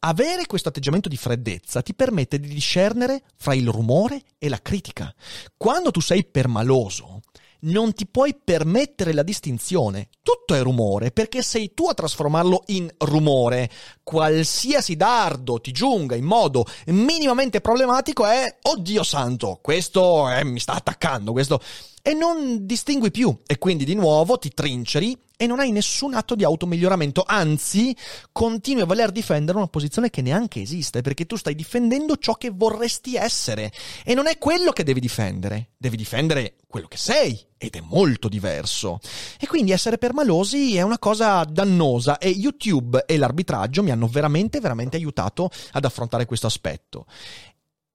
avere 0.03 0.45
questo 0.45 0.69
atteggiamento 0.69 1.09
di 1.09 1.17
freddezza 1.17 1.81
ti 1.81 1.95
permette 1.95 2.39
di 2.39 2.47
discernere 2.47 3.23
fra 3.35 3.55
il 3.55 3.67
rumore 3.67 4.21
e 4.37 4.47
la 4.47 4.61
critica. 4.61 5.13
Quando 5.57 5.89
tu 5.89 6.01
sei 6.01 6.23
permaloso, 6.23 7.21
non 7.61 7.93
ti 7.93 8.07
puoi 8.07 8.35
permettere 8.41 9.13
la 9.13 9.23
distinzione. 9.23 10.09
Tutto 10.21 10.53
è 10.53 10.61
rumore 10.61 11.11
perché 11.11 11.41
sei 11.41 11.73
tu 11.73 11.87
a 11.87 11.93
trasformarlo 11.93 12.63
in 12.67 12.89
rumore. 12.99 13.69
Qualsiasi 14.03 14.95
dardo 14.95 15.59
ti 15.59 15.71
giunga 15.71 16.15
in 16.15 16.25
modo 16.25 16.65
minimamente 16.87 17.61
problematico 17.61 18.25
è 18.25 18.57
oddio 18.61 19.03
santo, 19.03 19.59
questo 19.61 20.27
è, 20.27 20.43
mi 20.43 20.59
sta 20.59 20.73
attaccando, 20.73 21.31
questo 21.31 21.61
e 22.01 22.13
non 22.13 22.65
distingui 22.65 23.11
più 23.11 23.35
e 23.45 23.57
quindi 23.57 23.85
di 23.85 23.93
nuovo 23.93 24.37
ti 24.37 24.49
trinceri 24.49 25.17
e 25.41 25.47
non 25.47 25.59
hai 25.59 25.71
nessun 25.71 26.13
atto 26.13 26.35
di 26.35 26.43
automiglioramento, 26.43 27.23
anzi 27.25 27.97
continui 28.31 28.83
a 28.83 28.85
voler 28.85 29.09
difendere 29.09 29.57
una 29.57 29.65
posizione 29.65 30.11
che 30.11 30.21
neanche 30.21 30.61
esiste, 30.61 31.01
perché 31.01 31.25
tu 31.25 31.35
stai 31.35 31.55
difendendo 31.55 32.17
ciò 32.17 32.35
che 32.35 32.51
vorresti 32.51 33.15
essere 33.15 33.71
e 34.05 34.13
non 34.13 34.27
è 34.27 34.37
quello 34.37 34.71
che 34.71 34.83
devi 34.83 34.99
difendere, 34.99 35.71
devi 35.77 35.97
difendere 35.97 36.57
quello 36.67 36.87
che 36.87 36.97
sei 36.97 37.43
ed 37.57 37.73
è 37.75 37.79
molto 37.81 38.29
diverso. 38.29 38.99
E 39.39 39.47
quindi 39.47 39.71
essere 39.71 39.97
permalosi 39.97 40.75
è 40.75 40.83
una 40.83 40.99
cosa 40.99 41.43
dannosa 41.43 42.19
e 42.19 42.29
YouTube 42.29 43.03
e 43.07 43.17
l'arbitraggio 43.17 43.81
mi 43.81 43.89
hanno 43.89 44.05
veramente, 44.05 44.59
veramente 44.59 44.97
aiutato 44.97 45.49
ad 45.71 45.83
affrontare 45.83 46.27
questo 46.27 46.45
aspetto. 46.45 47.07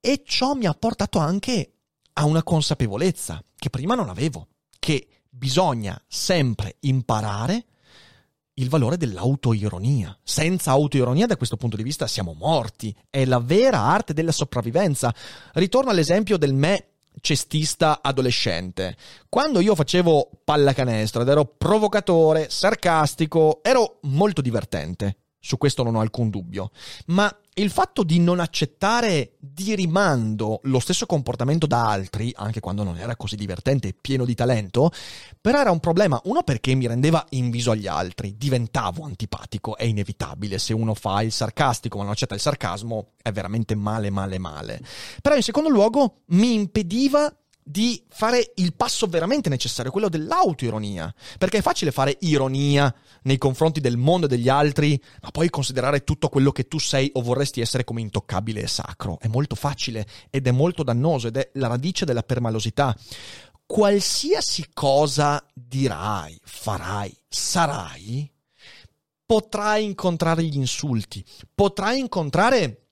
E 0.00 0.24
ciò 0.26 0.54
mi 0.54 0.66
ha 0.66 0.74
portato 0.74 1.20
anche 1.20 1.74
a 2.14 2.24
una 2.24 2.42
consapevolezza 2.42 3.40
che 3.56 3.70
prima 3.70 3.94
non 3.94 4.08
avevo, 4.08 4.48
che 4.80 5.06
bisogna 5.36 6.00
sempre 6.08 6.76
imparare 6.80 7.64
il 8.54 8.68
valore 8.68 8.96
dell'autoironia. 8.96 10.18
Senza 10.22 10.70
autoironia, 10.70 11.26
da 11.26 11.36
questo 11.36 11.56
punto 11.56 11.76
di 11.76 11.82
vista, 11.82 12.06
siamo 12.06 12.32
morti. 12.32 12.94
È 13.10 13.24
la 13.24 13.38
vera 13.38 13.80
arte 13.80 14.14
della 14.14 14.32
sopravvivenza. 14.32 15.14
Ritorno 15.52 15.90
all'esempio 15.90 16.38
del 16.38 16.54
me 16.54 16.86
cestista 17.20 18.00
adolescente. 18.02 18.96
Quando 19.28 19.60
io 19.60 19.74
facevo 19.74 20.30
pallacanestro 20.44 21.22
ed 21.22 21.28
ero 21.28 21.44
provocatore, 21.44 22.48
sarcastico, 22.48 23.60
ero 23.62 23.98
molto 24.02 24.40
divertente. 24.40 25.16
Su 25.38 25.58
questo 25.58 25.82
non 25.82 25.94
ho 25.94 26.00
alcun 26.00 26.30
dubbio. 26.30 26.70
Ma 27.06 27.34
il 27.58 27.70
fatto 27.70 28.02
di 28.02 28.18
non 28.18 28.38
accettare 28.38 29.36
di 29.38 29.74
rimando 29.74 30.60
lo 30.64 30.78
stesso 30.78 31.06
comportamento 31.06 31.66
da 31.66 31.88
altri, 31.88 32.30
anche 32.36 32.60
quando 32.60 32.82
non 32.82 32.98
era 32.98 33.16
così 33.16 33.34
divertente 33.34 33.88
e 33.88 33.96
pieno 33.98 34.26
di 34.26 34.34
talento, 34.34 34.90
però 35.40 35.60
era 35.60 35.70
un 35.70 35.80
problema. 35.80 36.20
Uno 36.24 36.42
perché 36.42 36.74
mi 36.74 36.86
rendeva 36.86 37.24
inviso 37.30 37.70
agli 37.70 37.86
altri, 37.86 38.36
diventavo 38.36 39.04
antipatico, 39.04 39.76
è 39.76 39.84
inevitabile. 39.84 40.58
Se 40.58 40.74
uno 40.74 40.92
fa 40.92 41.22
il 41.22 41.32
sarcastico 41.32 41.96
ma 41.96 42.02
non 42.02 42.12
accetta 42.12 42.34
il 42.34 42.40
sarcasmo, 42.40 43.12
è 43.22 43.32
veramente 43.32 43.74
male, 43.74 44.10
male, 44.10 44.38
male. 44.38 44.82
Però 45.22 45.34
in 45.34 45.42
secondo 45.42 45.70
luogo 45.70 46.24
mi 46.26 46.52
impediva 46.52 47.34
di 47.68 48.00
fare 48.08 48.52
il 48.56 48.74
passo 48.74 49.08
veramente 49.08 49.48
necessario, 49.48 49.90
quello 49.90 50.08
dell'autoironia. 50.08 51.12
Perché 51.36 51.58
è 51.58 51.62
facile 51.62 51.90
fare 51.90 52.16
ironia 52.20 52.94
nei 53.22 53.38
confronti 53.38 53.80
del 53.80 53.96
mondo 53.96 54.26
e 54.26 54.28
degli 54.28 54.48
altri, 54.48 55.00
ma 55.20 55.32
poi 55.32 55.50
considerare 55.50 56.04
tutto 56.04 56.28
quello 56.28 56.52
che 56.52 56.68
tu 56.68 56.78
sei 56.78 57.10
o 57.14 57.22
vorresti 57.22 57.60
essere 57.60 57.82
come 57.82 58.02
intoccabile 58.02 58.62
e 58.62 58.68
sacro. 58.68 59.18
È 59.18 59.26
molto 59.26 59.56
facile 59.56 60.06
ed 60.30 60.46
è 60.46 60.52
molto 60.52 60.84
dannoso 60.84 61.26
ed 61.26 61.38
è 61.38 61.50
la 61.54 61.66
radice 61.66 62.04
della 62.04 62.22
permalosità. 62.22 62.96
Qualsiasi 63.66 64.66
cosa 64.72 65.44
dirai, 65.52 66.38
farai, 66.44 67.12
sarai, 67.28 68.30
potrai 69.26 69.84
incontrare 69.84 70.44
gli 70.44 70.56
insulti, 70.56 71.24
potrai 71.52 71.98
incontrare 71.98 72.85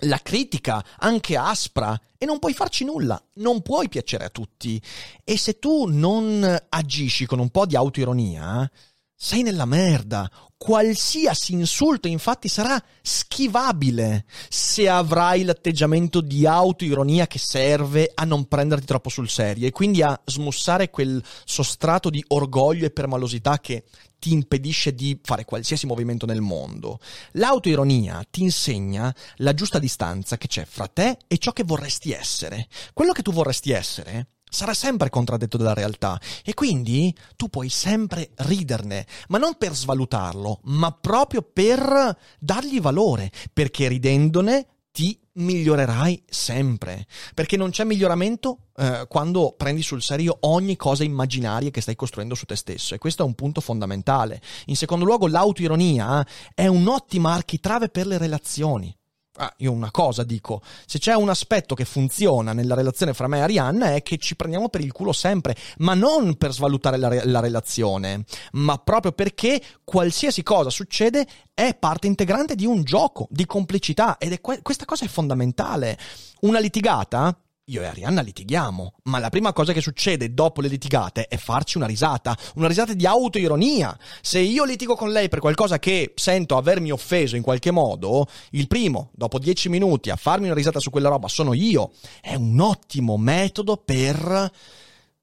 la 0.00 0.20
critica, 0.22 0.84
anche 0.98 1.36
aspra, 1.36 1.98
e 2.18 2.26
non 2.26 2.38
puoi 2.38 2.54
farci 2.54 2.84
nulla, 2.84 3.22
non 3.34 3.62
puoi 3.62 3.88
piacere 3.88 4.24
a 4.24 4.30
tutti. 4.30 4.80
E 5.24 5.38
se 5.38 5.58
tu 5.58 5.86
non 5.86 6.58
agisci 6.68 7.26
con 7.26 7.38
un 7.38 7.50
po' 7.50 7.66
di 7.66 7.76
autoironia, 7.76 8.70
sei 9.16 9.42
nella 9.42 9.64
merda. 9.64 10.30
Qualsiasi 10.58 11.52
insulto, 11.52 12.06
infatti, 12.06 12.48
sarà 12.48 12.82
schivabile 13.02 14.26
se 14.48 14.88
avrai 14.88 15.42
l'atteggiamento 15.42 16.20
di 16.20 16.46
autoironia 16.46 17.26
che 17.26 17.38
serve 17.38 18.10
a 18.14 18.24
non 18.24 18.46
prenderti 18.46 18.86
troppo 18.86 19.08
sul 19.08 19.28
serio 19.28 19.66
e 19.66 19.72
quindi 19.72 20.02
a 20.02 20.18
smussare 20.24 20.90
quel 20.90 21.22
sostrato 21.44 22.10
di 22.10 22.22
orgoglio 22.28 22.86
e 22.86 22.90
permalosità 22.90 23.58
che 23.58 23.84
ti 24.18 24.32
impedisce 24.32 24.94
di 24.94 25.18
fare 25.22 25.44
qualsiasi 25.44 25.86
movimento 25.86 26.26
nel 26.26 26.40
mondo. 26.40 27.00
L'autoironia 27.32 28.24
ti 28.30 28.42
insegna 28.42 29.14
la 29.36 29.54
giusta 29.54 29.78
distanza 29.78 30.38
che 30.38 30.48
c'è 30.48 30.64
fra 30.64 30.88
te 30.88 31.18
e 31.26 31.38
ciò 31.38 31.52
che 31.52 31.64
vorresti 31.64 32.12
essere. 32.12 32.68
Quello 32.92 33.12
che 33.12 33.22
tu 33.22 33.32
vorresti 33.32 33.72
essere 33.72 34.28
sarà 34.48 34.74
sempre 34.74 35.10
contraddetto 35.10 35.56
dalla 35.56 35.74
realtà 35.74 36.20
e 36.44 36.54
quindi 36.54 37.14
tu 37.36 37.48
puoi 37.48 37.68
sempre 37.68 38.30
riderne, 38.36 39.06
ma 39.28 39.38
non 39.38 39.56
per 39.56 39.74
svalutarlo, 39.74 40.60
ma 40.64 40.92
proprio 40.92 41.42
per 41.42 42.16
dargli 42.38 42.80
valore, 42.80 43.30
perché 43.52 43.88
ridendone 43.88 44.66
ti 44.96 45.20
migliorerai 45.34 46.24
sempre, 46.26 47.06
perché 47.34 47.58
non 47.58 47.68
c'è 47.68 47.84
miglioramento 47.84 48.68
eh, 48.76 49.04
quando 49.08 49.52
prendi 49.54 49.82
sul 49.82 50.00
serio 50.00 50.38
ogni 50.40 50.76
cosa 50.76 51.04
immaginaria 51.04 51.68
che 51.68 51.82
stai 51.82 51.94
costruendo 51.94 52.34
su 52.34 52.46
te 52.46 52.56
stesso 52.56 52.94
e 52.94 52.98
questo 52.98 53.22
è 53.22 53.26
un 53.26 53.34
punto 53.34 53.60
fondamentale. 53.60 54.40
In 54.66 54.76
secondo 54.76 55.04
luogo, 55.04 55.26
l'autoironia 55.26 56.26
è 56.54 56.66
un'ottima 56.66 57.34
architrave 57.34 57.90
per 57.90 58.06
le 58.06 58.16
relazioni. 58.16 58.95
Ah, 59.38 59.52
io 59.58 59.70
una 59.70 59.90
cosa 59.90 60.24
dico, 60.24 60.62
se 60.86 60.98
c'è 60.98 61.14
un 61.14 61.28
aspetto 61.28 61.74
che 61.74 61.84
funziona 61.84 62.54
nella 62.54 62.74
relazione 62.74 63.12
fra 63.12 63.26
me 63.26 63.38
e 63.38 63.40
Arianna 63.42 63.94
è 63.94 64.02
che 64.02 64.16
ci 64.16 64.34
prendiamo 64.34 64.70
per 64.70 64.80
il 64.80 64.92
culo 64.92 65.12
sempre, 65.12 65.54
ma 65.78 65.92
non 65.92 66.36
per 66.36 66.52
svalutare 66.52 66.96
la, 66.96 67.08
re- 67.08 67.26
la 67.26 67.40
relazione, 67.40 68.24
ma 68.52 68.78
proprio 68.78 69.12
perché 69.12 69.62
qualsiasi 69.84 70.42
cosa 70.42 70.70
succede 70.70 71.26
è 71.52 71.74
parte 71.74 72.06
integrante 72.06 72.54
di 72.54 72.64
un 72.64 72.82
gioco 72.82 73.26
di 73.30 73.44
complicità 73.44 74.16
ed 74.16 74.32
è 74.32 74.40
que- 74.40 74.62
questa 74.62 74.86
cosa 74.86 75.04
è 75.04 75.08
fondamentale. 75.08 75.98
Una 76.40 76.58
litigata 76.58 77.38
io 77.68 77.82
e 77.82 77.86
Arianna 77.86 78.20
litighiamo, 78.20 78.94
ma 79.04 79.18
la 79.18 79.28
prima 79.28 79.52
cosa 79.52 79.72
che 79.72 79.80
succede 79.80 80.32
dopo 80.32 80.60
le 80.60 80.68
litigate 80.68 81.26
è 81.26 81.36
farci 81.36 81.78
una 81.78 81.86
risata, 81.86 82.36
una 82.54 82.68
risata 82.68 82.94
di 82.94 83.06
autoironia. 83.06 83.98
Se 84.20 84.38
io 84.38 84.64
litigo 84.64 84.94
con 84.94 85.10
lei 85.10 85.28
per 85.28 85.40
qualcosa 85.40 85.80
che 85.80 86.12
sento 86.14 86.56
avermi 86.56 86.92
offeso 86.92 87.34
in 87.34 87.42
qualche 87.42 87.72
modo, 87.72 88.28
il 88.50 88.68
primo, 88.68 89.10
dopo 89.14 89.40
dieci 89.40 89.68
minuti, 89.68 90.10
a 90.10 90.16
farmi 90.16 90.46
una 90.46 90.54
risata 90.54 90.78
su 90.78 90.90
quella 90.90 91.08
roba 91.08 91.26
sono 91.26 91.54
io. 91.54 91.90
È 92.20 92.36
un 92.36 92.60
ottimo 92.60 93.16
metodo 93.16 93.76
per 93.76 94.52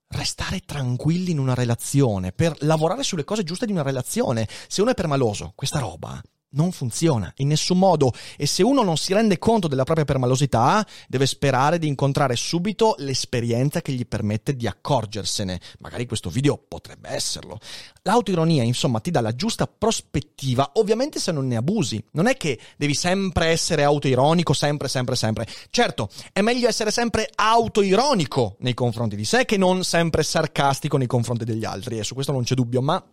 restare 0.07 0.59
tranquilli 0.65 1.31
in 1.31 1.39
una 1.39 1.53
relazione, 1.53 2.33
per 2.33 2.55
lavorare 2.59 3.03
sulle 3.03 3.23
cose 3.23 3.43
giuste 3.43 3.65
di 3.65 3.71
una 3.71 3.83
relazione. 3.83 4.49
Se 4.67 4.81
uno 4.81 4.91
è 4.91 4.95
permaloso, 4.95 5.53
questa 5.55 5.79
roba 5.79 6.21
non 6.53 6.71
funziona 6.71 7.31
in 7.37 7.47
nessun 7.47 7.77
modo 7.77 8.11
e 8.37 8.45
se 8.45 8.63
uno 8.63 8.83
non 8.83 8.97
si 8.97 9.13
rende 9.13 9.37
conto 9.37 9.67
della 9.67 9.83
propria 9.83 10.05
permalosità 10.05 10.85
deve 11.07 11.25
sperare 11.25 11.79
di 11.79 11.87
incontrare 11.87 12.35
subito 12.35 12.95
l'esperienza 12.99 13.81
che 13.81 13.91
gli 13.91 14.05
permette 14.05 14.55
di 14.55 14.67
accorgersene. 14.67 15.59
Magari 15.79 16.05
questo 16.05 16.29
video 16.29 16.57
potrebbe 16.57 17.09
esserlo. 17.09 17.59
L'autoironia 18.03 18.63
insomma 18.63 18.99
ti 18.99 19.11
dà 19.11 19.21
la 19.21 19.35
giusta 19.35 19.67
prospettiva, 19.67 20.71
ovviamente 20.73 21.19
se 21.19 21.31
non 21.31 21.47
ne 21.47 21.55
abusi. 21.55 22.03
Non 22.11 22.27
è 22.27 22.35
che 22.35 22.59
devi 22.77 22.93
sempre 22.93 23.47
essere 23.47 23.83
autoironico, 23.83 24.53
sempre, 24.53 24.87
sempre, 24.87 25.15
sempre. 25.15 25.47
Certo, 25.69 26.09
è 26.31 26.41
meglio 26.41 26.67
essere 26.67 26.91
sempre 26.91 27.29
autoironico 27.33 28.57
nei 28.59 28.73
confronti 28.73 29.15
di 29.15 29.25
sé 29.25 29.45
che 29.45 29.57
non 29.57 29.83
sempre 29.83 30.23
sarcastico 30.23 30.97
nei 30.97 31.07
confronti 31.07 31.45
degli 31.45 31.65
altri 31.65 31.99
e 31.99 32.03
su 32.03 32.13
questo 32.13 32.31
non 32.31 32.43
c'è 32.43 32.55
dubbio, 32.55 32.81
ma 32.81 33.03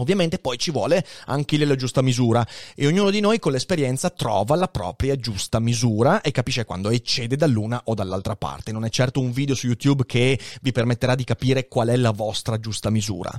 Ovviamente 0.00 0.38
poi 0.38 0.58
ci 0.58 0.70
vuole 0.70 1.04
anche 1.26 1.64
la 1.64 1.76
giusta 1.76 2.02
misura 2.02 2.46
e 2.74 2.86
ognuno 2.86 3.10
di 3.10 3.20
noi 3.20 3.38
con 3.38 3.52
l'esperienza 3.52 4.10
trova 4.10 4.54
la 4.56 4.68
propria 4.68 5.16
giusta 5.16 5.58
misura 5.58 6.20
e 6.20 6.30
capisce 6.30 6.64
quando 6.64 6.90
eccede 6.90 7.36
dall'una 7.36 7.82
o 7.84 7.94
dall'altra 7.94 8.36
parte. 8.36 8.72
Non 8.72 8.84
è 8.84 8.90
certo 8.90 9.20
un 9.20 9.32
video 9.32 9.54
su 9.54 9.66
YouTube 9.66 10.04
che 10.06 10.38
vi 10.62 10.72
permetterà 10.72 11.14
di 11.14 11.24
capire 11.24 11.68
qual 11.68 11.88
è 11.88 11.96
la 11.96 12.12
vostra 12.12 12.58
giusta 12.58 12.90
misura. 12.90 13.30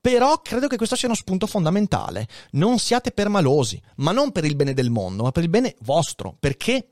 Però 0.00 0.40
credo 0.40 0.66
che 0.66 0.76
questo 0.76 0.96
sia 0.96 1.08
uno 1.08 1.16
spunto 1.16 1.46
fondamentale. 1.46 2.28
Non 2.52 2.78
siate 2.78 3.10
permalosi, 3.10 3.80
ma 3.96 4.12
non 4.12 4.32
per 4.32 4.44
il 4.44 4.56
bene 4.56 4.74
del 4.74 4.90
mondo, 4.90 5.24
ma 5.24 5.32
per 5.32 5.42
il 5.42 5.48
bene 5.48 5.74
vostro, 5.80 6.36
perché 6.38 6.88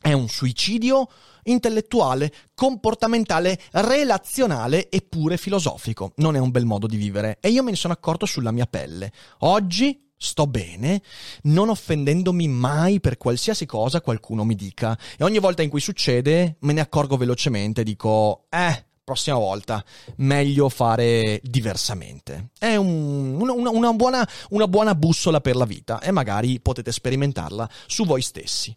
è 0.00 0.12
un 0.12 0.28
suicidio 0.28 1.08
intellettuale, 1.44 2.32
comportamentale, 2.54 3.58
relazionale 3.72 4.88
e 4.88 5.02
pure 5.02 5.36
filosofico. 5.36 6.12
Non 6.16 6.36
è 6.36 6.38
un 6.38 6.50
bel 6.50 6.64
modo 6.64 6.86
di 6.86 6.96
vivere 6.96 7.38
e 7.40 7.50
io 7.50 7.62
me 7.62 7.70
ne 7.70 7.76
sono 7.76 7.92
accorto 7.92 8.26
sulla 8.26 8.50
mia 8.50 8.66
pelle. 8.66 9.12
Oggi 9.40 10.10
sto 10.16 10.46
bene, 10.46 11.02
non 11.42 11.68
offendendomi 11.68 12.46
mai 12.46 13.00
per 13.00 13.16
qualsiasi 13.16 13.66
cosa 13.66 14.00
qualcuno 14.00 14.44
mi 14.44 14.54
dica. 14.54 14.96
E 15.18 15.24
ogni 15.24 15.38
volta 15.38 15.62
in 15.62 15.68
cui 15.68 15.80
succede 15.80 16.56
me 16.60 16.72
ne 16.72 16.80
accorgo 16.80 17.16
velocemente, 17.16 17.82
dico, 17.82 18.46
eh, 18.48 18.86
prossima 19.12 19.36
volta 19.36 19.84
meglio 20.16 20.70
fare 20.70 21.38
diversamente. 21.44 22.48
È 22.58 22.76
un, 22.76 23.38
una, 23.38 23.70
una, 23.70 23.92
buona, 23.92 24.28
una 24.50 24.66
buona 24.66 24.94
bussola 24.94 25.40
per 25.40 25.54
la 25.54 25.66
vita 25.66 26.00
e 26.00 26.10
magari 26.10 26.60
potete 26.60 26.90
sperimentarla 26.90 27.68
su 27.86 28.06
voi 28.06 28.22
stessi. 28.22 28.74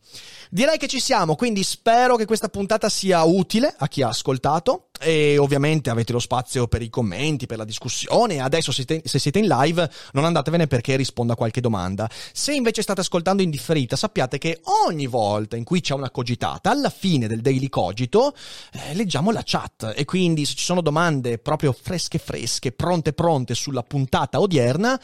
Direi 0.50 0.78
che 0.78 0.88
ci 0.88 1.00
siamo, 1.00 1.36
quindi 1.36 1.64
spero 1.64 2.18
che 2.18 2.26
questa 2.26 2.50
puntata 2.50 2.90
sia 2.90 3.24
utile 3.24 3.74
a 3.78 3.88
chi 3.88 4.02
ha 4.02 4.10
ascoltato 4.10 4.90
e 5.00 5.38
ovviamente 5.38 5.90
avete 5.90 6.14
lo 6.14 6.20
spazio 6.20 6.68
per 6.68 6.82
i 6.82 6.90
commenti, 6.90 7.46
per 7.46 7.58
la 7.58 7.66
discussione. 7.66 8.42
Adesso 8.42 8.72
se 8.72 9.02
siete, 9.04 9.40
in 9.40 9.48
live 9.48 9.90
non 10.14 10.26
andatevene 10.26 10.68
perché 10.68 10.96
rispondo 10.96 11.34
a 11.34 11.36
qualche 11.36 11.62
domanda. 11.62 12.10
Se 12.34 12.54
invece 12.54 12.82
state 12.82 13.02
ascoltando 13.02 13.42
in 13.42 13.50
differita, 13.50 13.96
sappiate 13.96 14.38
che 14.38 14.62
ogni 14.86 15.08
volta 15.08 15.56
in 15.56 15.64
cui 15.64 15.82
c'è 15.82 15.94
una 15.94 16.12
cogitata, 16.12 16.72
alla 16.72 16.90
fine 16.90 17.28
del 17.28 17.42
daily 17.42 17.70
cogito, 17.70 18.34
eh, 18.72 18.94
leggiamo 18.94 19.32
la 19.32 19.42
chat 19.44 19.94
e 19.96 20.06
quindi 20.06 20.25
quindi 20.26 20.46
se 20.46 20.56
ci 20.56 20.64
sono 20.64 20.82
domande 20.82 21.38
proprio 21.38 21.72
fresche 21.72 22.18
fresche, 22.18 22.72
pronte 22.72 23.14
pronte 23.14 23.54
sulla 23.54 23.84
puntata 23.84 24.40
odierna, 24.40 25.00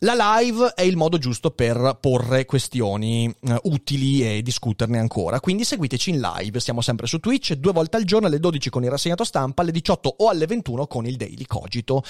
la 0.00 0.38
live 0.38 0.72
è 0.74 0.82
il 0.82 0.96
modo 0.96 1.18
giusto 1.18 1.50
per 1.50 1.98
porre 2.00 2.44
questioni 2.44 3.32
uh, 3.40 3.54
utili 3.64 4.22
e 4.22 4.42
discuterne 4.42 4.98
ancora. 4.98 5.40
Quindi 5.40 5.64
seguiteci 5.64 6.10
in 6.10 6.20
live. 6.20 6.60
Siamo 6.60 6.80
sempre 6.80 7.06
su 7.06 7.20
Twitch, 7.20 7.54
due 7.54 7.72
volte 7.72 7.96
al 7.96 8.04
giorno 8.04 8.26
alle 8.26 8.38
12 8.40 8.70
con 8.70 8.84
il 8.84 8.90
rassegnato 8.90 9.24
stampa, 9.24 9.62
alle 9.62 9.70
18 9.70 10.16
o 10.18 10.28
alle 10.28 10.46
21 10.46 10.86
con 10.86 11.06
il 11.06 11.16
Daily 11.16 11.44
Cogito. 11.46 12.02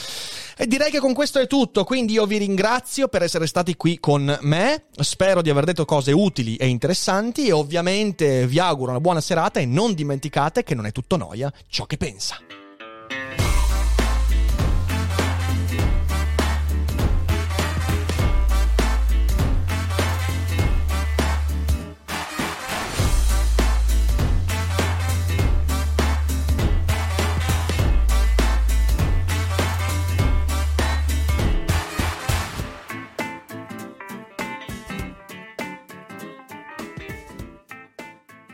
E 0.57 0.67
direi 0.67 0.91
che 0.91 0.99
con 0.99 1.15
questo 1.15 1.39
è 1.39 1.47
tutto. 1.47 1.85
Quindi 1.85 2.15
io 2.15 2.27
vi 2.27 2.39
ringrazio 2.39 3.09
per 3.09 3.23
essere 3.23 3.47
stati 3.47 3.77
qui 3.77 3.99
con 4.01 4.39
me. 4.41 4.87
Spero 4.97 5.43
di 5.43 5.51
aver 5.51 5.65
detto 5.65 5.85
cose 5.85 6.13
utili 6.13 6.57
e 6.57 6.67
interessanti. 6.67 7.47
E 7.47 7.53
ovviamente 7.53 8.47
vi 8.47 8.59
auguro 8.59 8.91
una 8.91 9.01
buona 9.01 9.21
serata. 9.21 9.61
E 9.61 9.67
non 9.67 9.95
dimenticate 9.95 10.63
che 10.63 10.75
non 10.75 10.87
è 10.87 10.93
tutto 10.93 11.17
noia 11.17 11.53
ciò 11.69 11.85
che 11.85 11.97
pensa. 11.97 12.64